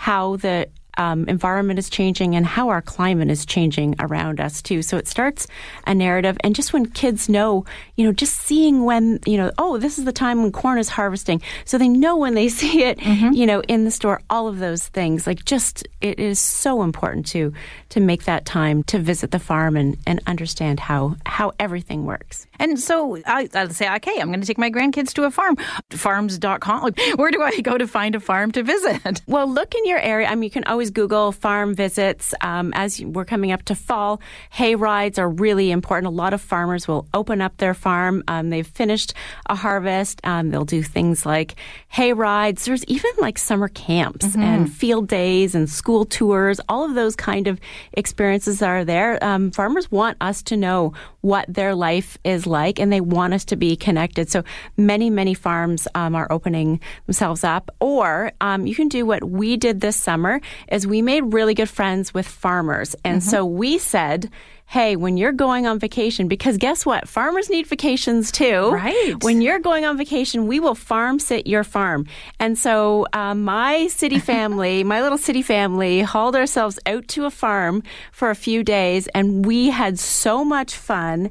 how 0.09 0.37
the 0.37 0.69
um, 0.99 1.27
environment 1.29 1.79
is 1.79 1.89
changing 1.89 2.35
and 2.35 2.45
how 2.45 2.69
our 2.69 2.83
climate 2.83 3.31
is 3.31 3.47
changing 3.47 3.95
around 4.01 4.41
us 4.41 4.61
too. 4.61 4.83
So 4.83 4.97
it 4.97 5.09
starts 5.09 5.47
a 5.87 5.95
narrative, 5.95 6.37
and 6.41 6.55
just 6.55 6.73
when 6.73 6.87
kids 6.87 7.29
know, 7.29 7.65
you 7.97 8.05
know, 8.05 8.13
just 8.13 8.37
seeing 8.37 8.85
when 8.85 9.21
you 9.25 9.37
know, 9.37 9.53
oh, 9.59 9.79
this 9.79 9.99
is 9.99 10.05
the 10.05 10.13
time 10.13 10.43
when 10.43 10.53
corn 10.53 10.79
is 10.79 10.89
harvesting, 10.89 11.41
so 11.65 11.79
they 11.79 11.89
know 11.89 12.17
when 12.17 12.35
they 12.35 12.49
see 12.61 12.85
it, 12.85 12.99
mm-hmm. 12.99 13.33
you 13.33 13.47
know, 13.47 13.61
in 13.63 13.85
the 13.85 13.91
store. 13.91 14.21
All 14.29 14.49
of 14.49 14.59
those 14.59 14.89
things, 14.89 15.27
like 15.27 15.45
just 15.45 15.87
it 16.01 16.19
is 16.19 16.39
so 16.39 16.83
important 16.83 17.27
to 17.29 17.53
to 17.91 18.01
make 18.01 18.25
that 18.25 18.45
time 18.45 18.83
to 18.85 18.99
visit 18.99 19.31
the 19.31 19.39
farm 19.39 19.77
and 19.77 19.97
and 20.07 20.21
understand 20.27 20.81
how 20.81 21.17
how 21.25 21.53
everything 21.59 22.05
works. 22.05 22.47
And 22.59 22.79
so 22.79 23.19
I, 23.27 23.49
I'll 23.55 23.71
say, 23.71 23.93
okay, 23.97 24.21
I'm 24.21 24.29
going 24.29 24.41
to 24.41 24.47
take 24.47 24.59
my 24.59 24.71
grandkids 24.71 25.13
to 25.15 25.25
a 25.25 25.31
farm. 25.31 25.57
Farms.com. 25.91 26.93
Where 27.17 27.31
do 27.31 27.43
I 27.43 27.61
go 27.61 27.79
to 27.79 27.87
find 27.87 28.15
a 28.15 28.21
farm 28.21 28.51
to 28.53 28.63
visit? 28.63 29.23
Well, 29.27 29.49
look 29.49 29.75
in 29.75 29.85
your 29.87 29.99
area. 29.99 30.27
I 30.27 30.35
mean, 30.35 30.45
you 30.45 30.51
can 30.51 30.65
always 30.65 30.88
always 30.89 31.09
Google 31.09 31.33
farm 31.33 31.75
visits. 31.75 32.35
Um, 32.41 32.73
as 32.75 33.01
we're 33.01 33.25
coming 33.25 33.53
up 33.53 33.63
to 33.65 33.75
fall, 33.75 34.21
hay 34.51 34.75
rides 34.75 35.19
are 35.19 35.29
really 35.29 35.71
important. 35.71 36.13
A 36.13 36.17
lot 36.17 36.33
of 36.33 36.41
farmers 36.41 36.89
will 36.89 37.07
open 37.13 37.41
up 37.41 37.57
their 37.59 37.75
farm. 37.75 38.23
Um, 38.29 38.51
they've 38.51 38.67
finished 38.67 39.15
a 39.47 39.55
harvest. 39.55 40.21
Um, 40.25 40.51
they'll 40.51 40.65
do 40.65 40.83
things 40.83 41.27
like 41.27 41.57
hay 41.89 42.13
rides. 42.13 42.65
There's 42.65 42.85
even 42.87 43.11
like 43.19 43.39
summer 43.39 43.69
camps 43.69 44.27
mm-hmm. 44.27 44.43
and 44.43 44.73
field 44.73 45.09
days 45.09 45.55
and 45.55 45.69
school 45.69 46.05
tours. 46.05 46.61
All 46.69 46.85
of 46.85 46.95
those 46.95 47.17
kind 47.17 47.49
of 47.49 47.61
experiences 47.93 48.63
are 48.63 48.85
there. 48.85 49.23
Um, 49.23 49.51
farmers 49.51 49.91
want 49.91 50.17
us 50.21 50.43
to 50.45 50.57
know 50.57 50.93
what 51.21 51.45
their 51.49 51.75
life 51.75 52.17
is 52.25 52.47
like 52.47 52.79
and 52.79 52.93
they 52.93 53.01
want 53.01 53.35
us 53.35 53.45
to 53.47 53.57
be 53.57 53.77
connected. 53.77 54.31
So 54.31 54.45
many, 54.77 55.11
many 55.11 55.35
farms 55.35 55.89
um, 55.95 56.15
are 56.15 56.31
opening 56.31 56.81
themselves 57.07 57.45
up. 57.45 57.71
Or 57.81 58.33
um, 58.41 58.67
you 58.67 58.75
can 58.75 58.89
do 58.89 59.05
what 59.05 59.25
we 59.25 59.57
did 59.57 59.81
this 59.81 59.97
summer 59.97 60.41
is 60.71 60.87
we 60.87 61.03
made 61.03 61.33
really 61.33 61.55
good 61.55 61.69
friends 61.69 62.15
with 62.15 62.27
farmers. 62.27 62.95
And 63.05 63.21
mm-hmm. 63.21 63.31
so 63.31 63.45
we 63.45 63.79
said, 63.79 64.31
hey, 64.69 64.97
when 64.97 65.17
you're 65.17 65.33
going 65.33 65.67
on 65.67 65.79
vacation, 65.79 66.29
because 66.29 66.59
guess 66.59 66.85
what? 66.85 67.09
Farmers 67.09 67.49
need 67.49 67.67
vacations 67.67 68.31
too. 68.31 68.71
Right. 68.71 69.15
When 69.25 69.41
you're 69.41 69.59
going 69.59 69.87
on 69.87 69.97
vacation, 69.97 70.47
we 70.47 70.61
will 70.61 70.75
farm 70.75 71.19
sit 71.19 71.47
your 71.47 71.65
farm. 71.65 72.07
And 72.39 72.59
so 72.59 73.07
uh, 73.15 73.35
my 73.35 73.87
city 73.87 74.19
family, 74.19 74.85
my 74.95 75.01
little 75.01 75.17
city 75.17 75.41
family, 75.41 76.03
hauled 76.03 76.37
ourselves 76.37 76.79
out 76.85 77.09
to 77.09 77.25
a 77.25 77.31
farm 77.31 77.83
for 78.13 78.29
a 78.29 78.35
few 78.35 78.63
days, 78.63 79.09
and 79.15 79.47
we 79.47 79.71
had 79.71 79.99
so 79.99 80.45
much 80.45 80.75
fun 80.75 81.31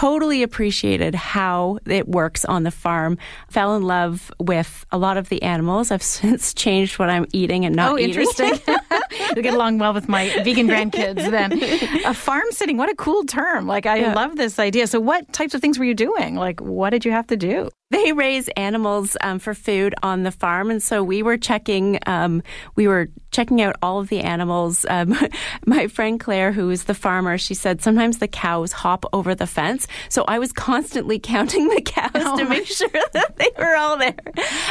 totally 0.00 0.42
appreciated 0.42 1.14
how 1.14 1.78
it 1.86 2.08
works 2.08 2.44
on 2.44 2.64
the 2.64 2.70
farm. 2.70 3.16
Fell 3.48 3.76
in 3.76 3.82
love 3.82 4.32
with 4.40 4.84
a 4.90 4.98
lot 4.98 5.16
of 5.16 5.28
the 5.28 5.42
animals. 5.42 5.90
I've 5.90 6.02
since 6.14 6.52
changed 6.52 6.98
what 6.98 7.10
I'm 7.10 7.26
eating 7.32 7.64
and 7.64 7.76
not 7.76 7.92
oh, 7.92 7.98
eating. 7.98 8.10
interesting. 8.10 8.54
you 9.36 9.42
get 9.42 9.54
along 9.54 9.78
well 9.78 9.94
with 9.94 10.08
my 10.08 10.28
vegan 10.42 10.66
grandkids 10.66 11.30
then. 11.30 11.52
A 12.04 12.14
farm 12.14 12.46
sitting, 12.50 12.76
what 12.76 12.90
a 12.90 12.94
cool 12.94 13.24
term. 13.24 13.66
Like 13.66 13.86
I 13.86 13.98
yeah. 13.98 14.14
love 14.14 14.36
this 14.36 14.58
idea. 14.58 14.86
So 14.86 15.00
what 15.00 15.32
types 15.32 15.54
of 15.54 15.60
things 15.60 15.78
were 15.78 15.84
you 15.84 15.94
doing? 15.94 16.34
Like 16.34 16.60
what 16.60 16.90
did 16.90 17.04
you 17.04 17.12
have 17.12 17.26
to 17.28 17.36
do? 17.36 17.70
They 17.94 18.12
raise 18.12 18.48
animals 18.56 19.16
um, 19.20 19.38
for 19.38 19.54
food 19.54 19.94
on 20.02 20.24
the 20.24 20.32
farm, 20.32 20.68
and 20.68 20.82
so 20.82 21.04
we 21.04 21.22
were 21.22 21.36
checking. 21.36 22.00
Um, 22.06 22.42
we 22.74 22.88
were 22.88 23.08
checking 23.34 23.60
out 23.60 23.76
all 23.82 23.98
of 24.00 24.08
the 24.08 24.20
animals. 24.20 24.86
Um, 24.88 25.16
my 25.66 25.88
friend 25.88 26.18
Claire, 26.18 26.52
who 26.52 26.70
is 26.70 26.84
the 26.84 26.94
farmer, 26.94 27.36
she 27.36 27.52
said 27.52 27.82
sometimes 27.82 28.18
the 28.18 28.28
cows 28.28 28.72
hop 28.72 29.04
over 29.12 29.34
the 29.34 29.46
fence. 29.46 29.86
So 30.08 30.24
I 30.26 30.38
was 30.38 30.52
constantly 30.52 31.18
counting 31.34 31.68
the 31.68 31.82
cows 31.82 32.10
oh 32.14 32.38
to 32.38 32.48
make 32.48 32.66
sure 32.66 32.88
that 33.12 33.36
they 33.36 33.50
were 33.58 33.76
all 33.76 33.98
there. 33.98 34.14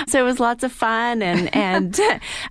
So 0.07 0.19
it 0.19 0.23
was 0.23 0.39
lots 0.39 0.63
of 0.63 0.71
fun 0.71 1.21
and, 1.21 1.53
and 1.55 1.99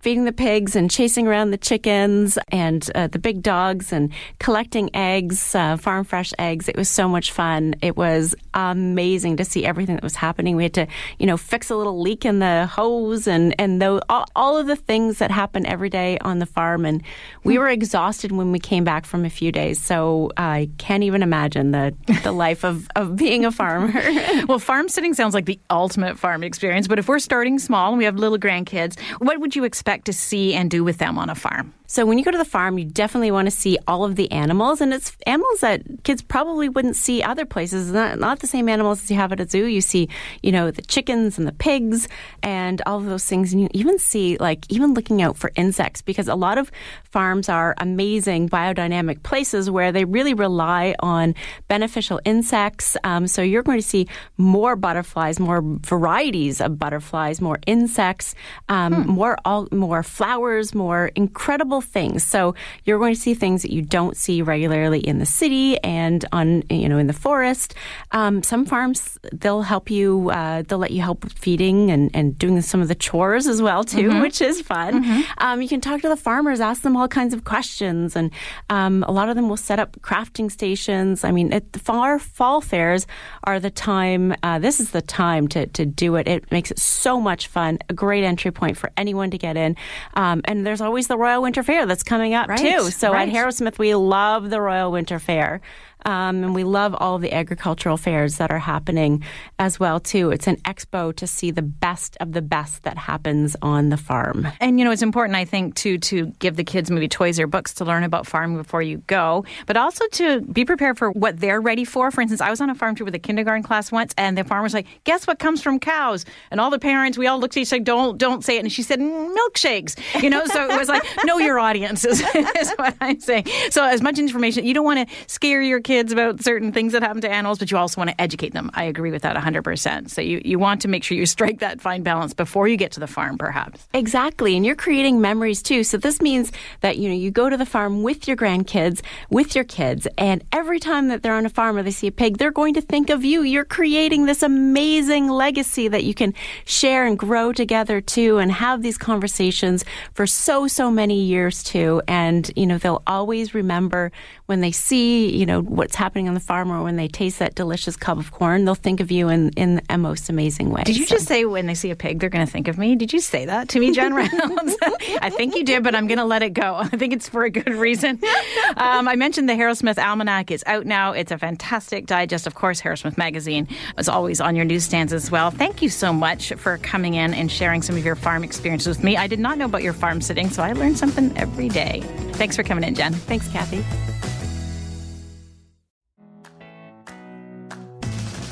feeding 0.03 0.25
the 0.25 0.33
pigs 0.33 0.77
and 0.77 0.91
chasing 0.91 1.27
around 1.27 1.51
the 1.51 1.59
chickens 1.59 2.39
and 2.49 2.89
uh, 2.95 3.07
the 3.07 3.19
big 3.19 3.43
dogs 3.43 3.93
and 3.93 4.13
collecting 4.39 4.95
eggs, 4.95 5.55
uh, 5.55 5.77
farm 5.79 6.05
fresh 6.05 6.33
eggs. 6.39 6.69
It 6.69 6.77
was 6.77 6.91
so 6.91 7.09
much 7.09 7.33
fun. 7.33 7.75
It 7.81 7.97
was 7.97 8.35
amazing 8.53 9.39
to 9.39 9.45
see 9.45 9.65
everything 9.65 9.97
that 9.97 10.05
was 10.05 10.17
happening. 10.17 10.57
We 10.63 10.67
had 10.67 10.75
to, 10.75 10.87
you 11.19 11.27
know, 11.27 11.37
fix 11.37 11.71
a 11.71 11.77
little 11.77 12.01
leak 12.01 12.25
in 12.25 12.39
the 12.39 12.67
hose 12.67 13.27
and, 13.27 13.55
and 13.59 13.83
the, 13.83 14.01
all, 14.09 14.27
all 14.37 14.57
of 14.57 14.67
the 14.67 14.77
things 14.77 15.19
that 15.19 15.31
happen 15.31 15.67
every 15.67 15.89
day 15.89 16.03
day 16.03 16.19
on 16.19 16.39
the 16.39 16.47
farm, 16.47 16.85
and 16.85 17.03
we 17.45 17.59
were 17.59 17.69
exhausted 17.69 18.33
when 18.33 18.53
we 18.53 18.59
came 18.59 18.85
back 18.85 19.07
from 19.07 19.25
a 19.25 19.31
few 19.31 19.53
days. 19.53 19.81
So 19.81 20.31
I 20.37 20.71
can't 20.79 21.03
even 21.03 21.23
imagine 21.23 21.73
the 21.73 21.95
the 22.23 22.33
life 22.47 22.65
of, 22.65 22.89
of 22.97 23.17
being 23.17 23.45
a 23.45 23.53
farmer. 23.53 23.93
well, 24.49 24.59
farm 24.59 24.89
sitting 24.89 25.15
sounds 25.15 25.35
like 25.35 25.47
the 25.47 25.59
ultimate 25.71 26.19
farm 26.19 26.43
experience. 26.43 26.89
But 26.89 26.99
if 26.99 27.09
we're 27.09 27.19
starting 27.19 27.59
small 27.59 27.91
and 27.91 27.99
we 27.99 28.05
have 28.05 28.17
little 28.17 28.39
grandkids, 28.39 28.99
what 29.19 29.41
would 29.41 29.57
you 29.57 29.65
expect 29.65 30.07
to 30.07 30.13
see 30.13 30.55
and 30.55 30.71
do 30.71 30.85
with 30.85 30.99
them 30.99 31.19
on 31.19 31.31
a 31.31 31.35
farm? 31.35 31.73
So 31.93 32.07
when 32.07 32.17
you 32.17 32.25
go 32.25 32.31
to 32.31 32.39
the 32.39 32.45
farm, 32.47 32.79
you 32.79 32.87
definitely 32.87 33.31
want 33.31 33.49
to 33.49 33.51
see 33.51 33.77
all 33.87 34.03
of 34.03 34.17
the 34.17 34.33
animals, 34.33 34.81
and 34.81 34.95
it's 34.95 35.15
animals 35.27 35.61
that 35.61 35.83
kids 36.05 36.23
probably 36.23 36.71
wouldn't 36.71 36.97
see 36.97 37.23
other 37.23 37.45
places. 37.45 37.93
Not, 37.93 38.19
not 38.19 38.39
the 38.39 38.47
same 38.47 38.71
animals 38.71 39.03
as 39.03 39.11
you 39.11 39.19
have 39.19 39.31
at 39.31 39.41
a 39.41 39.47
zoo. 39.47 39.67
You 39.67 39.83
see, 39.83 40.09
you 40.43 40.53
know, 40.53 40.71
the 40.71 40.81
chickens 40.81 41.37
and 41.37 41.47
the 41.47 41.53
pigs 41.53 42.09
and 42.43 42.81
all 42.87 42.97
of 42.97 43.05
those 43.05 43.27
things, 43.27 43.53
and 43.53 43.61
you 43.61 43.69
even 43.75 43.99
see 43.99 44.39
like 44.39 44.65
even 44.73 44.95
looking 44.95 45.21
out 45.21 45.37
for 45.37 45.53
insects 45.55 46.01
because 46.01 46.29
a 46.29 46.35
lot 46.35 46.57
of 46.57 46.73
farms 47.05 47.51
are 47.51 47.75
amazing 47.77 48.49
biodynamic 48.49 49.23
places 49.23 49.71
where 49.71 49.93
they 49.93 50.07
really 50.07 50.33
rely 50.33 50.95
on 51.01 51.35
beneficial 51.69 52.23
insects. 52.25 52.97
Um, 53.05 53.27
so 53.27 53.43
you're 53.43 53.63
going 53.63 53.79
to 53.79 53.87
see 53.87 54.09
more 54.39 54.77
butterflies, 54.77 55.39
more 55.39 55.61
varieties 55.63 56.63
of 56.63 56.79
butterflies, 56.79 57.43
more 57.43 57.59
insects, 57.67 58.35
um, 58.71 58.95
hmm. 58.95 59.11
more 59.11 59.37
all 59.45 59.69
more 59.73 60.03
flowers, 60.03 60.75
more 60.75 61.11
incredible 61.15 61.82
things. 61.85 62.23
So 62.25 62.55
you're 62.85 62.99
going 62.99 63.15
to 63.15 63.21
see 63.21 63.35
things 63.35 63.63
that 63.63 63.73
you 63.73 63.83
don't 63.83 64.17
see 64.17 64.43
regularly 64.43 65.01
in 65.01 65.19
the 65.19 65.27
city 65.27 65.79
and 65.79 66.25
on 66.33 66.63
you 66.71 66.89
know 66.89 66.99
in 66.99 67.07
the 67.07 67.13
forest. 67.13 67.75
Um, 68.13 68.43
some 68.43 68.65
farms 68.65 69.19
they'll 69.33 69.63
help 69.63 69.91
you. 69.91 70.31
Uh, 70.31 70.63
they'll 70.63 70.79
let 70.79 70.91
you 70.91 71.03
help 71.03 71.25
with 71.25 71.33
feeding 71.35 71.91
and, 71.91 72.11
and 72.15 72.39
doing 72.39 72.61
some 72.63 72.81
of 72.81 72.89
the 72.89 72.95
chores 72.95 73.47
as 73.47 73.61
well 73.61 73.85
too, 73.85 74.11
mm-hmm. 74.11 74.21
which 74.21 74.41
is 74.41 74.61
fun. 74.61 75.05
Mm-hmm. 75.05 75.21
Um, 75.39 75.63
you 75.63 75.69
can 75.69 75.81
talk 75.81 76.01
to 76.03 76.09
the 76.09 76.17
farmers, 76.17 76.61
ask 76.61 76.83
them 76.83 76.97
all 76.97 77.09
kinds 77.09 77.35
of 77.35 77.45
questions, 77.45 78.17
and 78.17 78.31
um, 78.71 79.05
a 79.05 79.13
lot 79.13 79.29
of 79.29 79.37
them 79.37 79.49
will 79.49 79.57
set 79.57 79.79
up 79.79 80.01
crafting 80.01 80.51
stations. 80.51 81.25
I 81.25 81.31
mean, 81.31 81.53
at 81.53 81.73
the 81.73 81.79
far 81.79 82.19
fall 82.19 82.61
fairs 82.61 83.07
are 83.45 83.61
the 83.61 83.71
time. 83.71 84.35
Uh, 84.43 84.59
this 84.59 84.81
is 84.81 84.91
the 84.91 85.03
time 85.03 85.49
to 85.49 85.67
to 85.67 85.87
do 85.87 86.17
it. 86.17 86.29
It 86.29 86.51
makes 86.51 86.71
it 86.71 86.79
so 86.79 87.21
much 87.21 87.47
fun. 87.47 87.79
A 87.89 87.95
great 87.95 88.25
entry 88.25 88.51
point 88.51 88.77
for 88.77 88.91
anyone 88.97 89.31
to 89.31 89.39
get 89.39 89.57
in. 89.57 89.77
Um, 90.15 90.43
and 90.45 90.67
there's 90.67 90.81
always 90.81 91.07
the 91.07 91.17
Royal 91.17 91.43
Winter 91.43 91.63
Fair 91.73 91.87
that's 91.87 92.03
coming 92.03 92.35
up 92.35 92.49
right, 92.49 92.59
too. 92.59 92.91
So 92.91 93.13
right. 93.13 93.29
at 93.29 93.35
Harrowsmith, 93.35 93.79
we 93.79 93.95
love 93.95 94.51
the 94.51 94.61
Royal 94.61 94.93
Winter 94.93 95.19
Fair. 95.19 95.61
Um, 96.05 96.45
and 96.45 96.55
we 96.55 96.65
love 96.65 96.95
all 96.99 97.19
the 97.19 97.33
agricultural 97.33 97.97
fairs 97.97 98.39
that 98.39 98.51
are 98.51 98.59
happening 98.59 99.23
as 99.59 99.79
well 99.79 100.01
too. 100.01 100.31
It's 100.31 100.47
an 100.47 100.57
expo 100.57 101.15
to 101.17 101.27
see 101.27 101.51
the 101.51 101.63
best 101.63 102.17
of 102.21 102.33
the 102.33 102.43
best 102.43 102.83
that 102.83 102.99
happens 102.99 103.57
on 103.63 103.89
the 103.91 103.97
farm. 103.97 104.49
And 104.61 104.79
you 104.79 104.85
know, 104.85 104.91
it's 104.91 105.03
important 105.03 105.37
I 105.37 105.45
think 105.45 105.75
to 105.77 105.99
to 105.99 106.27
give 106.39 106.57
the 106.57 106.65
kids 106.65 106.91
maybe 106.91 107.09
toys 107.09 107.39
or 107.39 107.47
books 107.47 107.75
to 107.75 107.85
learn 107.85 108.05
about 108.05 108.27
farming 108.27 108.57
before 108.57 108.83
you 108.83 108.99
go, 109.07 109.45
but 109.67 109.77
also 109.77 110.07
to 110.13 110.41
be 110.41 110.65
prepared 110.65 110.99
for 110.99 111.11
what 111.11 111.39
they're 111.39 111.61
ready 111.61 111.85
for. 111.85 112.11
For 112.11 112.21
instance, 112.21 112.41
I 112.41 112.51
was 112.51 112.61
on 112.61 112.71
a 112.71 112.75
farm 112.75 112.95
trip 112.95 113.05
with 113.05 113.15
a 113.15 113.19
kindergarten 113.19 113.63
class 113.63 113.93
once, 113.93 114.15
and 114.19 114.37
the 114.37 114.45
farmer 114.45 114.65
was 114.65 114.75
like, 114.75 114.87
"Guess 115.05 115.27
what 115.27 115.39
comes 115.39 115.63
from 115.63 115.79
cows?" 115.79 116.25
And 116.51 116.61
all 116.61 116.71
the 116.71 116.79
parents, 116.79 117.17
we 117.17 117.27
all 117.27 117.39
looked 117.39 117.57
at 117.57 117.61
each 117.61 117.73
other, 117.73 117.83
"Don't 117.83 118.19
don't 118.19 118.45
say 118.45 118.57
it." 118.57 118.61
And 118.61 118.73
she 118.73 118.83
said, 118.83 118.99
"Milkshakes." 119.01 119.99
You 120.23 120.31
know, 120.31 120.45
so 120.47 120.69
it 120.69 120.79
was 120.79 120.89
like, 120.89 121.03
know 121.25 121.39
your 121.39 121.59
audience 121.59 122.05
is, 122.05 122.21
is 122.35 122.73
what 122.77 122.97
I'm 123.01 123.21
saying. 123.21 123.47
So 123.71 123.85
as 123.85 124.03
much 124.03 124.19
information, 124.19 124.65
you 124.65 124.75
don't 124.75 124.85
want 124.85 125.09
to 125.09 125.15
scare 125.27 125.63
your 125.63 125.81
kids 125.81 125.92
kids 125.93 126.11
about 126.11 126.43
certain 126.43 126.73
things 126.73 126.95
that 126.95 127.03
happen 127.03 127.21
to 127.21 127.31
animals, 127.31 127.59
but 127.59 127.71
you 127.71 127.77
also 127.77 128.01
want 128.01 128.09
to 128.09 128.19
educate 128.19 128.55
them. 128.55 128.71
I 128.73 128.85
agree 128.85 129.11
with 129.11 129.21
that 129.23 129.37
100%. 129.37 130.09
So 130.09 130.23
you, 130.23 130.41
you 130.43 130.59
want 130.59 130.81
to 130.81 130.89
make 130.89 131.05
sure 131.05 131.19
you 131.19 131.27
strike 131.37 131.59
that 131.59 131.83
fine 131.83 132.03
balance 132.03 132.33
before 132.33 132.67
you 132.67 132.79
get 132.79 132.93
to 132.93 133.01
the 133.01 133.07
farm, 133.07 133.37
perhaps. 133.37 133.87
Exactly. 133.93 134.57
And 134.57 134.65
you're 134.65 134.75
creating 134.75 135.21
memories 135.21 135.63
too. 135.63 135.85
So 135.85 135.99
this 135.99 136.23
means 136.23 136.51
that, 136.81 136.97
you 136.97 137.11
know, 137.11 137.15
you 137.15 137.31
go 137.31 137.51
to 137.51 137.59
the 137.59 137.67
farm 137.67 138.03
with 138.03 138.27
your 138.27 138.39
grandkids, 138.39 139.03
with 139.29 139.55
your 139.55 139.65
kids, 139.65 140.09
and 140.17 140.43
every 140.51 140.81
time 140.81 141.09
that 141.09 141.23
they're 141.23 141.35
on 141.35 141.45
a 141.45 141.51
farm 141.51 141.77
or 141.77 141.83
they 141.83 141.91
see 141.91 142.07
a 142.07 142.13
pig, 142.13 142.39
they're 142.39 142.51
going 142.51 142.73
to 142.73 142.81
think 142.81 143.11
of 143.11 143.23
you. 143.23 143.43
You're 143.43 143.67
creating 143.67 144.25
this 144.25 144.43
amazing 144.43 145.29
legacy 145.29 145.89
that 145.89 146.05
you 146.05 146.15
can 146.15 146.33
share 146.65 147.05
and 147.05 147.19
grow 147.19 147.53
together 147.53 148.01
too 148.01 148.39
and 148.39 148.51
have 148.51 148.81
these 148.81 148.97
conversations 148.97 149.85
for 150.15 150.27
so, 150.27 150.67
so 150.69 150.91
many 150.91 151.21
years 151.21 151.63
too. 151.63 152.01
And, 152.09 152.51
you 152.57 152.67
know, 152.67 152.79
they'll 152.79 153.03
always 153.07 153.53
remember 153.53 154.11
when 154.47 154.61
they 154.61 154.73
see, 154.73 155.37
you 155.37 155.45
know, 155.45 155.61
what's 155.83 155.97
happening 155.97 156.29
on 156.29 156.35
the 156.35 156.41
farm 156.41 156.71
or 156.71 156.81
when 156.85 156.95
they 156.95 157.09
taste 157.09 157.41
that 157.41 157.57
delicious 157.57 157.97
cob 157.97 158.17
of 158.17 158.31
corn, 158.31 158.65
they'll 158.65 158.77
think 158.77 159.01
of 159.01 159.11
you 159.11 159.29
in, 159.29 159.49
in 159.57 159.83
a 159.91 159.99
most 159.99 160.29
amazing 160.29 160.71
way. 160.71 160.85
Did 160.85 160.97
you 160.97 161.07
so. 161.07 161.17
just 161.17 161.27
say 161.27 161.45
when 161.45 161.67
they 161.67 161.75
see 161.75 161.91
a 161.91 161.97
pig, 161.97 162.21
they're 162.21 162.31
going 162.31 162.47
to 162.47 162.51
think 162.51 162.69
of 162.69 162.79
me? 162.79 162.95
Did 162.95 163.13
you 163.13 163.19
say 163.19 163.47
that 163.47 163.69
to 163.71 163.81
me, 163.81 163.91
Jen 163.91 164.15
Reynolds? 164.15 164.77
I 165.21 165.29
think 165.29 165.57
you 165.57 165.65
did, 165.65 165.83
but 165.83 165.97
I'm 165.97 166.07
going 166.07 166.19
to 166.19 166.25
let 166.25 166.45
it 166.45 166.51
go. 166.51 166.77
I 166.79 166.87
think 166.87 167.13
it's 167.13 167.29
for 167.29 167.43
a 167.43 167.51
good 167.51 167.75
reason. 167.75 168.21
Um, 168.75 169.07
I 169.07 169.17
mentioned 169.17 169.51
the 169.51 169.53
Harrowsmith 169.53 169.99
Almanac 169.99 170.51
is 170.51 170.65
out 170.67 170.87
now. 170.87 171.13
It's 171.13 171.31
a 171.31 171.37
fantastic 171.37 172.07
digest. 172.07 172.47
Of 172.47 172.55
course, 172.55 172.81
Harrowsmith 172.81 173.19
Magazine 173.19 173.69
is 173.99 174.09
always 174.09 174.41
on 174.41 174.57
your 174.57 174.65
newsstands 174.65 175.13
as 175.13 175.31
well. 175.31 175.51
Thank 175.51 175.83
you 175.83 175.91
so 175.91 176.13
much 176.13 176.53
for 176.55 176.79
coming 176.79 177.15
in 177.15 177.35
and 177.35 177.53
sharing 177.53 177.83
some 177.83 177.97
of 177.97 178.05
your 178.05 178.17
farm 178.17 178.45
experiences 178.45 178.89
with 178.97 179.05
me. 179.05 179.17
I 179.17 179.27
did 179.27 179.41
not 179.41 179.59
know 179.59 179.67
about 179.67 179.83
your 179.83 179.93
farm 179.93 180.23
sitting, 180.23 180.49
so 180.49 180.63
I 180.63 180.73
learned 180.73 180.97
something 180.97 181.37
every 181.37 181.69
day. 181.69 182.01
Thanks 182.33 182.57
for 182.57 182.63
coming 182.63 182.85
in, 182.85 182.95
Jen. 182.95 183.13
Thanks, 183.13 183.49
Kathy. 183.49 183.85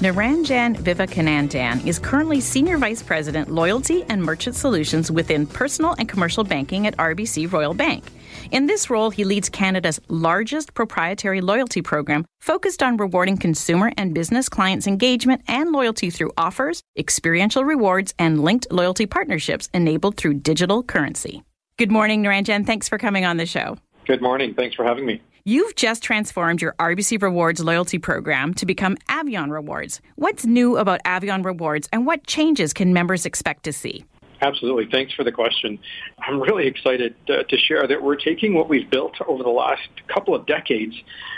Niranjan 0.00 0.76
Vivekanandan 0.76 1.86
is 1.86 1.98
currently 1.98 2.40
Senior 2.40 2.78
Vice 2.78 3.02
President, 3.02 3.50
Loyalty 3.50 4.02
and 4.08 4.22
Merchant 4.22 4.56
Solutions 4.56 5.10
within 5.10 5.46
Personal 5.46 5.94
and 5.98 6.08
Commercial 6.08 6.42
Banking 6.42 6.86
at 6.86 6.96
RBC 6.96 7.52
Royal 7.52 7.74
Bank. 7.74 8.04
In 8.50 8.64
this 8.64 8.88
role, 8.88 9.10
he 9.10 9.24
leads 9.24 9.50
Canada's 9.50 10.00
largest 10.08 10.72
proprietary 10.72 11.42
loyalty 11.42 11.82
program 11.82 12.24
focused 12.40 12.82
on 12.82 12.96
rewarding 12.96 13.36
consumer 13.36 13.92
and 13.98 14.14
business 14.14 14.48
clients' 14.48 14.86
engagement 14.86 15.42
and 15.46 15.70
loyalty 15.70 16.08
through 16.08 16.32
offers, 16.38 16.82
experiential 16.96 17.66
rewards, 17.66 18.14
and 18.18 18.42
linked 18.42 18.72
loyalty 18.72 19.04
partnerships 19.04 19.68
enabled 19.74 20.16
through 20.16 20.32
digital 20.32 20.82
currency. 20.82 21.42
Good 21.76 21.92
morning, 21.92 22.22
Niranjan. 22.22 22.64
Thanks 22.64 22.88
for 22.88 22.96
coming 22.96 23.26
on 23.26 23.36
the 23.36 23.44
show. 23.44 23.76
Good 24.06 24.22
morning. 24.22 24.54
Thanks 24.54 24.74
for 24.74 24.82
having 24.82 25.04
me. 25.04 25.20
You've 25.44 25.74
just 25.74 26.02
transformed 26.02 26.60
your 26.60 26.74
RBC 26.78 27.22
Rewards 27.22 27.60
loyalty 27.60 27.98
program 27.98 28.52
to 28.54 28.66
become 28.66 28.98
Avion 29.08 29.50
Rewards. 29.50 30.02
What's 30.16 30.44
new 30.44 30.76
about 30.76 31.02
Avion 31.04 31.42
Rewards 31.42 31.88
and 31.94 32.04
what 32.04 32.26
changes 32.26 32.74
can 32.74 32.92
members 32.92 33.24
expect 33.24 33.62
to 33.62 33.72
see? 33.72 34.04
Absolutely. 34.42 34.86
Thanks 34.90 35.14
for 35.14 35.24
the 35.24 35.32
question. 35.32 35.78
I'm 36.18 36.40
really 36.40 36.66
excited 36.66 37.14
uh, 37.28 37.42
to 37.44 37.56
share 37.56 37.86
that 37.86 38.02
we're 38.02 38.16
taking 38.16 38.52
what 38.52 38.68
we've 38.68 38.90
built 38.90 39.14
over 39.26 39.42
the 39.42 39.50
last 39.50 39.88
couple 40.08 40.34
of 40.34 40.44
decades 40.44 40.94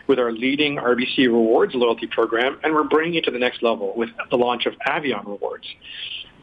with 0.09 0.19
our 0.19 0.33
leading 0.33 0.77
RBC 0.77 1.19
Rewards 1.19 1.75
loyalty 1.75 2.09
program, 2.09 2.59
and 2.65 2.75
we're 2.75 2.85
bringing 2.85 3.15
it 3.15 3.25
to 3.25 3.31
the 3.31 3.38
next 3.38 3.62
level 3.62 3.93
with 3.97 4.11
the 4.31 4.37
launch 4.37 4.67
of 4.67 4.75
Avion 4.87 5.25
Rewards. 5.27 5.67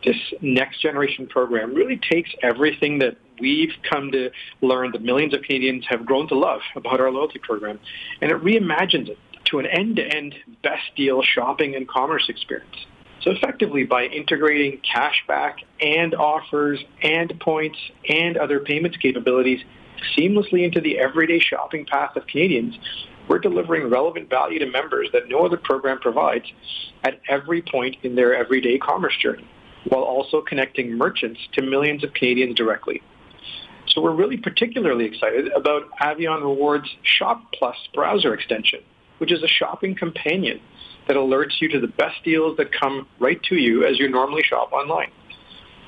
This 0.04 0.18
next 0.42 0.82
generation 0.82 1.28
program 1.28 1.74
really 1.74 2.00
takes 2.10 2.30
everything 2.42 3.00
that 3.00 3.18
we've 3.40 3.74
come 3.90 4.12
to 4.12 4.32
learn 4.62 4.92
that 4.92 5.02
millions 5.02 5.34
of 5.34 5.42
Canadians 5.42 5.86
have 5.90 6.06
grown 6.06 6.28
to 6.30 6.36
love 6.36 6.62
about 6.76 7.02
our 7.02 7.12
loyalty 7.12 7.40
program, 7.40 7.80
and 8.22 8.32
it 8.32 8.42
reimagines 8.44 9.10
it 9.10 9.18
to 9.46 9.60
an 9.60 9.66
end-to-end 9.66 10.36
best 10.64 10.84
deal 10.96 11.22
shopping 11.22 11.76
and 11.76 11.88
commerce 11.88 12.30
experience. 12.30 12.86
So 13.22 13.32
effectively, 13.32 13.84
by 13.84 14.06
integrating 14.06 14.80
cashback 14.82 15.56
and 15.82 16.16
offers 16.16 16.80
and 17.02 17.38
points 17.40 17.78
and 18.08 18.38
other 18.38 18.62
payments 18.62 18.98
capabilities 18.98 19.60
seamlessly 20.18 20.64
into 20.64 20.80
the 20.80 20.98
everyday 20.98 21.40
shopping 21.40 21.86
path 21.86 22.16
of 22.16 22.26
Canadians, 22.28 22.78
we're 23.28 23.40
delivering 23.40 23.90
relevant 23.90 24.30
value 24.30 24.60
to 24.60 24.66
members 24.66 25.10
that 25.12 25.28
no 25.28 25.46
other 25.46 25.58
program 25.58 26.00
provides 26.00 26.46
at 27.04 27.20
every 27.28 27.62
point 27.62 27.98
in 28.04 28.16
their 28.16 28.34
everyday 28.34 28.78
commerce 28.78 29.16
journey, 29.22 29.48
while 29.86 30.04
also 30.04 30.42
connecting 30.42 30.98
merchants 30.98 31.40
to 31.54 31.62
millions 31.62 32.04
of 32.04 32.14
Canadians 32.14 32.56
directly. 32.56 33.02
So 33.88 34.02
we're 34.02 34.16
really 34.16 34.38
particularly 34.38 35.06
excited 35.06 35.52
about 35.54 35.90
Avion 36.02 36.42
Rewards 36.42 36.90
Shop 37.04 37.42
Plus 37.54 37.76
browser 37.94 38.34
extension, 38.34 38.82
which 39.18 39.32
is 39.32 39.42
a 39.42 39.48
shopping 39.48 39.96
companion 39.96 40.60
that 41.08 41.16
alerts 41.16 41.60
you 41.60 41.70
to 41.70 41.80
the 41.80 41.88
best 41.88 42.24
deals 42.24 42.58
that 42.58 42.72
come 42.72 43.08
right 43.20 43.42
to 43.44 43.56
you 43.56 43.86
as 43.86 43.98
you 43.98 44.08
normally 44.08 44.44
shop 44.44 44.72
online. 44.72 45.12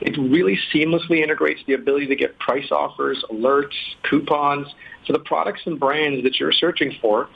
It 0.02 0.18
really 0.18 0.58
seamlessly 0.74 1.22
integrates 1.22 1.62
the 1.68 1.74
ability 1.74 2.08
to 2.08 2.16
get 2.16 2.40
price 2.40 2.72
offers, 2.72 3.24
alerts, 3.32 3.76
coupons 4.02 4.68
for 5.06 5.14
the 5.14 5.20
products 5.20 5.62
and 5.66 5.80
brands 5.80 6.24
that 6.24 6.40
you're 6.40 6.52
searching 6.52 6.96
for 7.00 7.30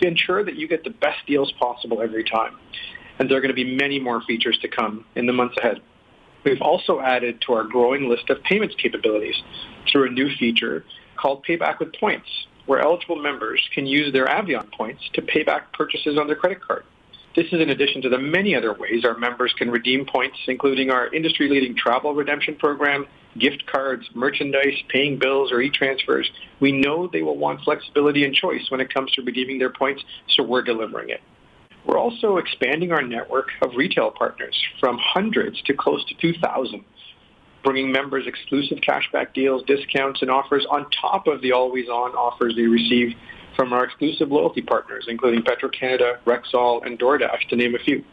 to 0.00 0.06
ensure 0.06 0.44
that 0.44 0.56
you 0.56 0.68
get 0.68 0.84
the 0.84 0.90
best 0.90 1.18
deals 1.26 1.50
possible 1.52 2.02
every 2.02 2.24
time. 2.24 2.56
And 3.18 3.30
there 3.30 3.38
are 3.38 3.40
going 3.40 3.54
to 3.54 3.54
be 3.54 3.74
many 3.74 3.98
more 3.98 4.20
features 4.22 4.58
to 4.60 4.68
come 4.68 5.06
in 5.16 5.24
the 5.24 5.32
months 5.32 5.56
ahead. 5.58 5.80
We've 6.44 6.62
also 6.62 7.00
added 7.00 7.42
to 7.46 7.52
our 7.52 7.64
growing 7.64 8.08
list 8.08 8.30
of 8.30 8.42
payments 8.44 8.74
capabilities 8.76 9.36
through 9.90 10.08
a 10.08 10.10
new 10.10 10.34
feature 10.36 10.84
called 11.16 11.44
Payback 11.44 11.78
with 11.78 11.92
Points, 11.94 12.28
where 12.66 12.80
eligible 12.80 13.16
members 13.16 13.60
can 13.74 13.86
use 13.86 14.12
their 14.12 14.26
Avion 14.26 14.70
points 14.72 15.02
to 15.14 15.22
pay 15.22 15.42
back 15.42 15.72
purchases 15.72 16.18
on 16.18 16.26
their 16.26 16.36
credit 16.36 16.62
card. 16.62 16.84
This 17.36 17.46
is 17.52 17.60
in 17.60 17.70
addition 17.70 18.02
to 18.02 18.08
the 18.08 18.18
many 18.18 18.56
other 18.56 18.72
ways 18.72 19.04
our 19.04 19.16
members 19.16 19.52
can 19.56 19.70
redeem 19.70 20.04
points, 20.04 20.38
including 20.48 20.90
our 20.90 21.12
industry-leading 21.14 21.76
travel 21.76 22.14
redemption 22.14 22.56
program, 22.56 23.06
gift 23.38 23.66
cards, 23.66 24.08
merchandise, 24.14 24.82
paying 24.88 25.18
bills, 25.18 25.52
or 25.52 25.60
e-transfers. 25.60 26.28
We 26.58 26.72
know 26.72 27.06
they 27.06 27.22
will 27.22 27.36
want 27.36 27.60
flexibility 27.60 28.24
and 28.24 28.34
choice 28.34 28.68
when 28.70 28.80
it 28.80 28.92
comes 28.92 29.12
to 29.12 29.22
redeeming 29.22 29.58
their 29.58 29.70
points, 29.70 30.02
so 30.28 30.42
we're 30.42 30.62
delivering 30.62 31.10
it. 31.10 31.20
We're 31.84 31.98
also 31.98 32.36
expanding 32.36 32.92
our 32.92 33.02
network 33.02 33.48
of 33.62 33.74
retail 33.74 34.10
partners 34.10 34.60
from 34.78 34.98
hundreds 34.98 35.62
to 35.62 35.74
close 35.74 36.04
to 36.06 36.14
2,000, 36.14 36.84
bringing 37.64 37.90
members 37.90 38.26
exclusive 38.26 38.78
cashback 38.78 39.32
deals, 39.32 39.62
discounts, 39.64 40.22
and 40.22 40.30
offers 40.30 40.66
on 40.70 40.90
top 40.90 41.26
of 41.26 41.40
the 41.40 41.52
always-on 41.52 42.12
offers 42.12 42.54
they 42.54 42.66
receive 42.66 43.16
from 43.56 43.72
our 43.72 43.84
exclusive 43.84 44.30
loyalty 44.30 44.62
partners, 44.62 45.06
including 45.08 45.42
Petro-Canada, 45.42 46.18
Rexall, 46.24 46.84
and 46.84 46.98
DoorDash, 46.98 47.48
to 47.48 47.56
name 47.56 47.74
a 47.74 47.78
few. 47.78 48.04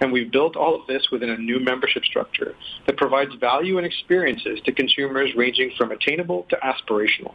And 0.00 0.12
we've 0.12 0.30
built 0.30 0.56
all 0.56 0.74
of 0.74 0.86
this 0.86 1.10
within 1.10 1.30
a 1.30 1.36
new 1.36 1.60
membership 1.60 2.04
structure 2.04 2.54
that 2.86 2.96
provides 2.96 3.34
value 3.34 3.76
and 3.76 3.86
experiences 3.86 4.60
to 4.64 4.72
consumers 4.72 5.34
ranging 5.34 5.72
from 5.76 5.90
attainable 5.90 6.46
to 6.50 6.56
aspirational. 6.56 7.34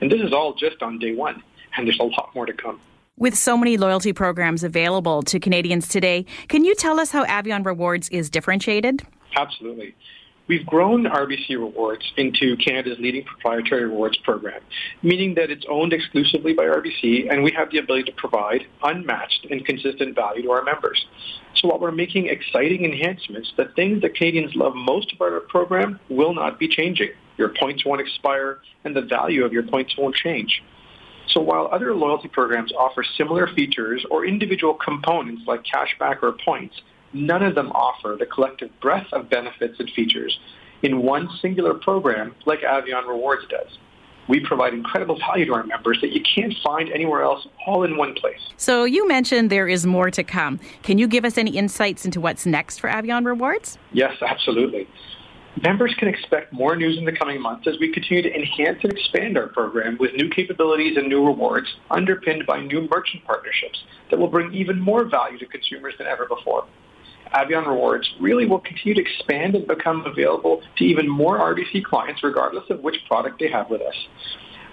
And 0.00 0.10
this 0.10 0.20
is 0.20 0.32
all 0.32 0.54
just 0.54 0.82
on 0.82 0.98
day 0.98 1.14
one, 1.14 1.42
and 1.76 1.86
there's 1.86 1.98
a 1.98 2.04
lot 2.04 2.30
more 2.34 2.46
to 2.46 2.52
come. 2.52 2.80
With 3.16 3.38
so 3.38 3.56
many 3.56 3.76
loyalty 3.76 4.12
programs 4.12 4.64
available 4.64 5.22
to 5.22 5.38
Canadians 5.38 5.86
today, 5.86 6.26
can 6.48 6.64
you 6.64 6.74
tell 6.74 6.98
us 6.98 7.12
how 7.12 7.24
Avion 7.26 7.64
Rewards 7.64 8.08
is 8.08 8.28
differentiated? 8.28 9.06
Absolutely. 9.36 9.94
We've 10.48 10.66
grown 10.66 11.04
RBC 11.04 11.50
Rewards 11.50 12.12
into 12.16 12.56
Canada's 12.56 12.98
leading 12.98 13.22
proprietary 13.22 13.84
rewards 13.84 14.16
program, 14.16 14.60
meaning 15.04 15.36
that 15.36 15.48
it's 15.48 15.64
owned 15.70 15.92
exclusively 15.92 16.54
by 16.54 16.64
RBC 16.64 17.30
and 17.30 17.44
we 17.44 17.52
have 17.52 17.70
the 17.70 17.78
ability 17.78 18.10
to 18.10 18.12
provide 18.16 18.66
unmatched 18.82 19.46
and 19.48 19.64
consistent 19.64 20.16
value 20.16 20.42
to 20.42 20.50
our 20.50 20.64
members. 20.64 21.06
So 21.54 21.68
while 21.68 21.78
we're 21.78 21.92
making 21.92 22.26
exciting 22.26 22.84
enhancements, 22.84 23.52
the 23.56 23.66
things 23.76 24.02
that 24.02 24.16
Canadians 24.16 24.56
love 24.56 24.74
most 24.74 25.12
about 25.12 25.32
our 25.32 25.40
program 25.40 26.00
will 26.08 26.34
not 26.34 26.58
be 26.58 26.66
changing. 26.66 27.10
Your 27.38 27.50
points 27.50 27.84
won't 27.84 28.00
expire 28.00 28.58
and 28.82 28.96
the 28.96 29.02
value 29.02 29.44
of 29.44 29.52
your 29.52 29.62
points 29.62 29.96
won't 29.96 30.16
change. 30.16 30.64
So 31.28 31.40
while 31.40 31.68
other 31.72 31.94
loyalty 31.94 32.28
programs 32.28 32.72
offer 32.72 33.04
similar 33.16 33.46
features 33.48 34.04
or 34.10 34.24
individual 34.24 34.74
components 34.74 35.42
like 35.46 35.64
cashback 35.64 36.22
or 36.22 36.32
points, 36.32 36.80
none 37.12 37.42
of 37.42 37.54
them 37.54 37.70
offer 37.72 38.16
the 38.18 38.26
collective 38.26 38.70
breadth 38.80 39.12
of 39.12 39.28
benefits 39.28 39.80
and 39.80 39.90
features 39.90 40.38
in 40.82 41.02
one 41.02 41.28
singular 41.40 41.74
program 41.74 42.34
like 42.44 42.60
Avion 42.60 43.08
Rewards 43.08 43.46
does. 43.48 43.78
We 44.28 44.40
provide 44.40 44.72
incredible 44.72 45.18
value 45.18 45.44
to 45.46 45.54
our 45.54 45.64
members 45.64 46.00
that 46.00 46.10
you 46.10 46.22
can't 46.22 46.54
find 46.62 46.90
anywhere 46.90 47.22
else, 47.22 47.46
all 47.66 47.82
in 47.84 47.96
one 47.96 48.14
place. 48.14 48.40
So, 48.56 48.84
you 48.84 49.06
mentioned 49.06 49.50
there 49.50 49.68
is 49.68 49.84
more 49.84 50.10
to 50.10 50.24
come. 50.24 50.60
Can 50.82 50.96
you 50.96 51.06
give 51.06 51.26
us 51.26 51.36
any 51.36 51.56
insights 51.56 52.06
into 52.06 52.20
what's 52.20 52.46
next 52.46 52.78
for 52.78 52.88
Avion 52.88 53.26
Rewards? 53.26 53.76
Yes, 53.92 54.14
absolutely. 54.22 54.88
Members 55.62 55.94
can 55.98 56.08
expect 56.08 56.52
more 56.52 56.74
news 56.74 56.98
in 56.98 57.04
the 57.04 57.12
coming 57.12 57.40
months 57.40 57.68
as 57.68 57.78
we 57.78 57.92
continue 57.92 58.22
to 58.22 58.34
enhance 58.34 58.80
and 58.82 58.92
expand 58.92 59.38
our 59.38 59.46
program 59.46 59.96
with 60.00 60.12
new 60.14 60.28
capabilities 60.28 60.96
and 60.96 61.08
new 61.08 61.24
rewards 61.24 61.68
underpinned 61.92 62.44
by 62.44 62.60
new 62.60 62.88
merchant 62.90 63.24
partnerships 63.24 63.84
that 64.10 64.18
will 64.18 64.26
bring 64.26 64.52
even 64.52 64.80
more 64.80 65.04
value 65.04 65.38
to 65.38 65.46
consumers 65.46 65.94
than 65.96 66.08
ever 66.08 66.26
before. 66.26 66.66
Avion 67.32 67.66
Rewards 67.68 68.08
really 68.20 68.46
will 68.46 68.58
continue 68.58 68.94
to 68.94 69.00
expand 69.00 69.54
and 69.54 69.66
become 69.66 70.04
available 70.06 70.60
to 70.76 70.84
even 70.84 71.08
more 71.08 71.38
RBC 71.38 71.84
clients 71.84 72.24
regardless 72.24 72.64
of 72.68 72.80
which 72.80 72.96
product 73.06 73.38
they 73.38 73.48
have 73.48 73.70
with 73.70 73.80
us. 73.80 73.94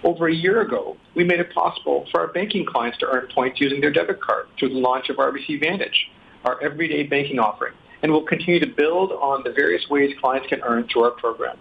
Over 0.04 0.30
a 0.30 0.34
year 0.34 0.62
ago, 0.62 0.98
we 1.16 1.24
made 1.24 1.40
it 1.40 1.54
possible 1.54 2.08
for 2.12 2.22
our 2.22 2.34
banking 2.34 2.66
clients 2.66 2.98
to 3.00 3.08
earn 3.08 3.28
points 3.36 3.62
using 3.62 3.82
their 3.82 3.94
debit 3.94 4.20
card 4.20 4.48
through 4.58 4.70
the 4.70 4.80
launch 4.80 5.10
of 5.10 5.18
RBC 5.18 5.60
Vantage, 5.60 6.10
our 6.44 6.62
everyday 6.64 7.04
banking 7.04 7.38
offering, 7.38 7.74
and 8.02 8.12
we'll 8.12 8.26
continue 8.26 8.60
to 8.60 8.68
build 8.68 9.12
on 9.12 9.44
the 9.44 9.52
various 9.52 9.88
ways 9.90 10.14
clients 10.20 10.48
can 10.48 10.62
earn 10.62 10.88
through 10.92 11.04
our 11.04 11.12
program. 11.12 11.58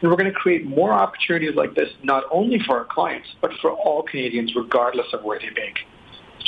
And 0.00 0.10
we're 0.10 0.16
going 0.16 0.32
to 0.32 0.38
create 0.38 0.66
more 0.66 0.92
opportunities 0.92 1.54
like 1.54 1.74
this 1.74 1.88
not 2.02 2.24
only 2.30 2.58
for 2.66 2.78
our 2.78 2.84
clients, 2.84 3.28
but 3.40 3.52
for 3.60 3.70
all 3.70 4.02
Canadians 4.02 4.54
regardless 4.54 5.06
of 5.12 5.22
where 5.24 5.38
they 5.38 5.50
bank 5.50 5.78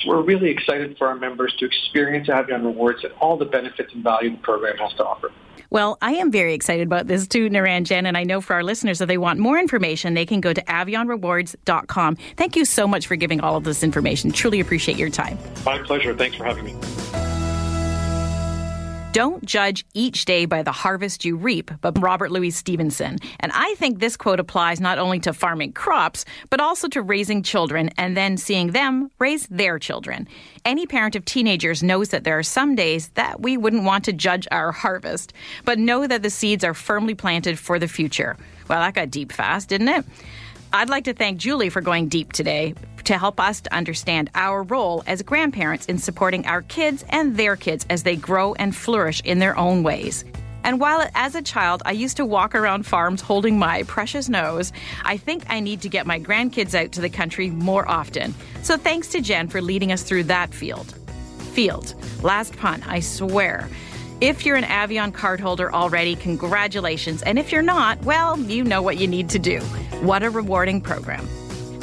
we're 0.06 0.22
really 0.22 0.50
excited 0.50 0.96
for 0.98 1.08
our 1.08 1.16
members 1.16 1.54
to 1.58 1.66
experience 1.66 2.28
Avion 2.28 2.64
Rewards 2.64 3.04
and 3.04 3.12
all 3.14 3.36
the 3.36 3.44
benefits 3.44 3.92
and 3.94 4.02
value 4.02 4.30
the 4.30 4.36
program 4.38 4.76
has 4.78 4.92
to 4.94 5.04
offer. 5.04 5.32
Well, 5.70 5.98
I 6.00 6.12
am 6.12 6.30
very 6.30 6.54
excited 6.54 6.86
about 6.86 7.08
this 7.08 7.26
too, 7.26 7.50
Niranjan, 7.50 8.06
and 8.06 8.16
I 8.16 8.24
know 8.24 8.40
for 8.40 8.54
our 8.54 8.62
listeners, 8.62 9.00
if 9.00 9.08
they 9.08 9.18
want 9.18 9.38
more 9.38 9.58
information, 9.58 10.14
they 10.14 10.24
can 10.24 10.40
go 10.40 10.52
to 10.52 10.62
avionrewards.com. 10.62 12.16
Thank 12.36 12.56
you 12.56 12.64
so 12.64 12.88
much 12.88 13.06
for 13.06 13.16
giving 13.16 13.40
all 13.40 13.56
of 13.56 13.64
this 13.64 13.82
information. 13.82 14.32
Truly 14.32 14.60
appreciate 14.60 14.96
your 14.96 15.10
time. 15.10 15.38
My 15.66 15.78
pleasure. 15.78 16.14
Thanks 16.14 16.36
for 16.36 16.44
having 16.44 16.64
me. 16.64 17.17
Don't 19.18 19.44
judge 19.44 19.84
each 19.94 20.26
day 20.26 20.44
by 20.44 20.62
the 20.62 20.70
harvest 20.70 21.24
you 21.24 21.34
reap, 21.34 21.72
but 21.80 22.00
Robert 22.00 22.30
Louis 22.30 22.52
Stevenson. 22.52 23.18
And 23.40 23.50
I 23.52 23.74
think 23.74 23.98
this 23.98 24.16
quote 24.16 24.38
applies 24.38 24.80
not 24.80 25.00
only 25.00 25.18
to 25.18 25.32
farming 25.32 25.72
crops, 25.72 26.24
but 26.50 26.60
also 26.60 26.86
to 26.86 27.02
raising 27.02 27.42
children 27.42 27.90
and 27.98 28.16
then 28.16 28.36
seeing 28.36 28.70
them 28.70 29.10
raise 29.18 29.48
their 29.48 29.80
children. 29.80 30.28
Any 30.64 30.86
parent 30.86 31.16
of 31.16 31.24
teenagers 31.24 31.82
knows 31.82 32.10
that 32.10 32.22
there 32.22 32.38
are 32.38 32.44
some 32.44 32.76
days 32.76 33.08
that 33.14 33.40
we 33.40 33.56
wouldn't 33.56 33.82
want 33.82 34.04
to 34.04 34.12
judge 34.12 34.46
our 34.52 34.70
harvest, 34.70 35.32
but 35.64 35.80
know 35.80 36.06
that 36.06 36.22
the 36.22 36.30
seeds 36.30 36.62
are 36.62 36.72
firmly 36.72 37.16
planted 37.16 37.58
for 37.58 37.80
the 37.80 37.88
future. 37.88 38.36
Well, 38.68 38.78
that 38.78 38.94
got 38.94 39.10
deep 39.10 39.32
fast, 39.32 39.68
didn't 39.68 39.88
it? 39.88 40.04
I'd 40.70 40.90
like 40.90 41.04
to 41.04 41.14
thank 41.14 41.38
Julie 41.38 41.70
for 41.70 41.80
going 41.80 42.08
deep 42.08 42.32
today 42.32 42.74
to 43.04 43.16
help 43.16 43.40
us 43.40 43.62
to 43.62 43.74
understand 43.74 44.28
our 44.34 44.62
role 44.62 45.02
as 45.06 45.22
grandparents 45.22 45.86
in 45.86 45.96
supporting 45.96 46.46
our 46.46 46.60
kids 46.60 47.06
and 47.08 47.36
their 47.38 47.56
kids 47.56 47.86
as 47.88 48.02
they 48.02 48.16
grow 48.16 48.52
and 48.54 48.76
flourish 48.76 49.22
in 49.22 49.38
their 49.38 49.56
own 49.56 49.82
ways. 49.82 50.26
And 50.64 50.78
while 50.78 51.08
as 51.14 51.34
a 51.34 51.40
child 51.40 51.80
I 51.86 51.92
used 51.92 52.18
to 52.18 52.26
walk 52.26 52.54
around 52.54 52.84
farms 52.84 53.22
holding 53.22 53.58
my 53.58 53.84
precious 53.84 54.28
nose, 54.28 54.70
I 55.04 55.16
think 55.16 55.44
I 55.48 55.60
need 55.60 55.80
to 55.82 55.88
get 55.88 56.06
my 56.06 56.20
grandkids 56.20 56.74
out 56.74 56.92
to 56.92 57.00
the 57.00 57.08
country 57.08 57.48
more 57.48 57.88
often. 57.88 58.34
So 58.62 58.76
thanks 58.76 59.08
to 59.08 59.22
Jen 59.22 59.48
for 59.48 59.62
leading 59.62 59.90
us 59.90 60.02
through 60.02 60.24
that 60.24 60.52
field. 60.52 60.94
Field. 61.52 61.94
Last 62.22 62.54
pun, 62.58 62.82
I 62.82 63.00
swear. 63.00 63.70
If 64.20 64.44
you're 64.44 64.56
an 64.56 64.64
Avion 64.64 65.12
cardholder 65.12 65.70
already, 65.70 66.16
congratulations. 66.16 67.22
And 67.22 67.38
if 67.38 67.52
you're 67.52 67.62
not, 67.62 68.02
well, 68.02 68.36
you 68.36 68.64
know 68.64 68.82
what 68.82 68.96
you 68.96 69.06
need 69.06 69.28
to 69.28 69.38
do. 69.38 69.60
What 70.00 70.24
a 70.24 70.30
rewarding 70.30 70.80
program. 70.80 71.24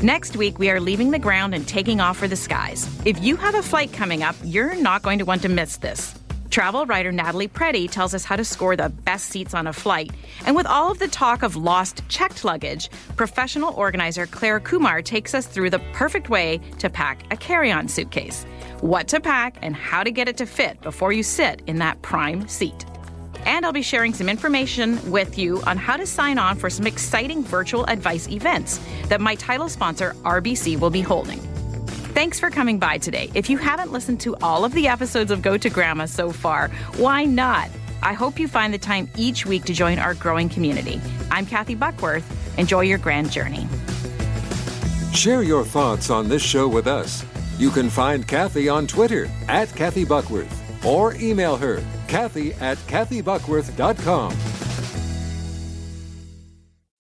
Next 0.04 0.36
week, 0.36 0.60
we 0.60 0.70
are 0.70 0.82
leaving 0.82 1.12
the 1.12 1.20
ground 1.20 1.56
and 1.56 1.66
taking 1.66 2.02
off 2.02 2.18
for 2.18 2.28
the 2.28 2.36
skies. 2.36 2.90
If 3.06 3.24
you 3.24 3.38
have 3.38 3.56
a 3.56 3.64
flight 3.64 3.94
coming 3.94 4.22
up, 4.22 4.36
you're 4.44 4.76
not 4.76 5.02
going 5.02 5.20
to 5.20 5.26
want 5.26 5.44
to 5.44 5.50
miss 5.50 5.78
this. 5.78 6.14
Travel 6.50 6.86
writer 6.86 7.12
Natalie 7.12 7.48
Preddie 7.48 7.90
tells 7.90 8.14
us 8.14 8.24
how 8.24 8.36
to 8.36 8.46
score 8.46 8.76
the 8.76 8.90
best 8.90 9.28
seats 9.28 9.54
on 9.54 9.68
a 9.68 9.74
flight. 9.74 10.12
And 10.46 10.56
with 10.56 10.66
all 10.66 10.92
of 10.92 11.00
the 11.00 11.08
talk 11.08 11.42
of 11.42 11.56
lost 11.56 12.02
checked 12.08 12.44
luggage, 12.44 12.90
professional 13.16 13.74
organizer 13.74 14.26
Clare 14.26 14.60
Kumar 14.60 15.02
takes 15.02 15.34
us 15.34 15.48
through 15.48 15.70
the 15.70 15.80
perfect 15.94 16.30
way 16.30 16.60
to 16.80 16.90
pack 16.90 17.24
a 17.32 17.38
carry 17.38 17.72
on 17.72 17.88
suitcase, 17.88 18.46
what 18.82 19.08
to 19.10 19.20
pack, 19.20 19.58
and 19.62 19.76
how 19.76 20.04
to 20.04 20.12
get 20.12 20.28
it 20.28 20.38
to 20.38 20.46
fit 20.46 20.82
before 20.82 21.12
you 21.12 21.24
sit 21.24 21.62
in 21.68 21.78
that 21.78 22.02
prime 22.02 22.48
seat. 22.48 22.86
And 23.46 23.66
I'll 23.66 23.74
be 23.74 23.82
sharing 23.82 24.14
some 24.14 24.28
information 24.28 25.12
with 25.12 25.38
you 25.38 25.62
on 25.68 25.78
how 25.78 25.98
to 25.98 26.06
sign 26.08 26.38
on 26.40 26.58
for 26.58 26.70
some 26.70 26.88
exciting 26.88 27.44
virtual 27.44 27.86
advice 27.86 28.28
events 28.28 28.80
that 29.08 29.22
my 29.22 29.36
title 29.36 29.70
sponsor, 29.70 30.16
RBC, 30.24 30.80
will 30.80 30.90
be 30.90 31.02
holding. 31.02 31.40
Thanks 32.16 32.40
for 32.40 32.50
coming 32.50 32.80
by 32.80 32.98
today. 32.98 33.30
If 33.34 33.50
you 33.50 33.58
haven't 33.58 33.92
listened 33.92 34.22
to 34.22 34.36
all 34.38 34.66
of 34.66 34.72
the 34.74 34.88
episodes 34.88 35.32
of 35.32 35.42
Go 35.42 35.58
to 35.58 35.70
Grandma 35.70 36.06
so 36.06 36.32
far, 36.32 36.70
why 36.98 37.26
not? 37.26 37.70
I 38.02 38.14
hope 38.14 38.40
you 38.40 38.48
find 38.48 38.74
the 38.74 38.78
time 38.78 39.10
each 39.18 39.46
week 39.46 39.66
to 39.66 39.74
join 39.74 40.00
our 40.00 40.14
growing 40.14 40.48
community. 40.48 41.02
I'm 41.30 41.46
Kathy 41.46 41.76
Buckworth. 41.76 42.26
Enjoy 42.58 42.82
your 42.82 43.00
grand 43.00 43.32
journey. 43.32 43.68
Share 45.14 45.44
your 45.44 45.66
thoughts 45.66 46.10
on 46.10 46.30
this 46.30 46.42
show 46.42 46.68
with 46.68 46.88
us. 46.88 47.26
You 47.58 47.70
can 47.70 47.90
find 47.90 48.28
Kathy 48.28 48.68
on 48.68 48.86
Twitter 48.86 49.30
at 49.48 49.74
Kathy 49.76 50.04
Buckworth 50.04 50.86
or 50.86 51.16
email 51.16 51.56
her, 51.56 51.84
Kathy 52.08 52.54
at 52.56 52.78
KathyBuckworth.com. 52.80 54.36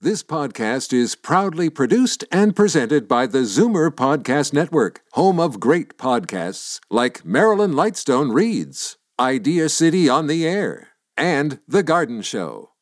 This 0.01 0.21
podcast 0.21 0.93
is 0.93 1.15
proudly 1.15 1.69
produced 1.69 2.25
and 2.31 2.55
presented 2.55 3.07
by 3.07 3.25
the 3.25 3.39
Zoomer 3.39 3.89
Podcast 3.89 4.53
Network, 4.53 5.01
home 5.13 5.39
of 5.39 5.59
great 5.59 5.97
podcasts 5.97 6.79
like 6.91 7.25
Marilyn 7.25 7.71
Lightstone 7.71 8.31
Reads, 8.33 8.97
Idea 9.19 9.67
City 9.67 10.07
on 10.07 10.27
the 10.27 10.47
Air, 10.47 10.89
and 11.17 11.59
The 11.67 11.81
Garden 11.81 12.21
Show. 12.21 12.74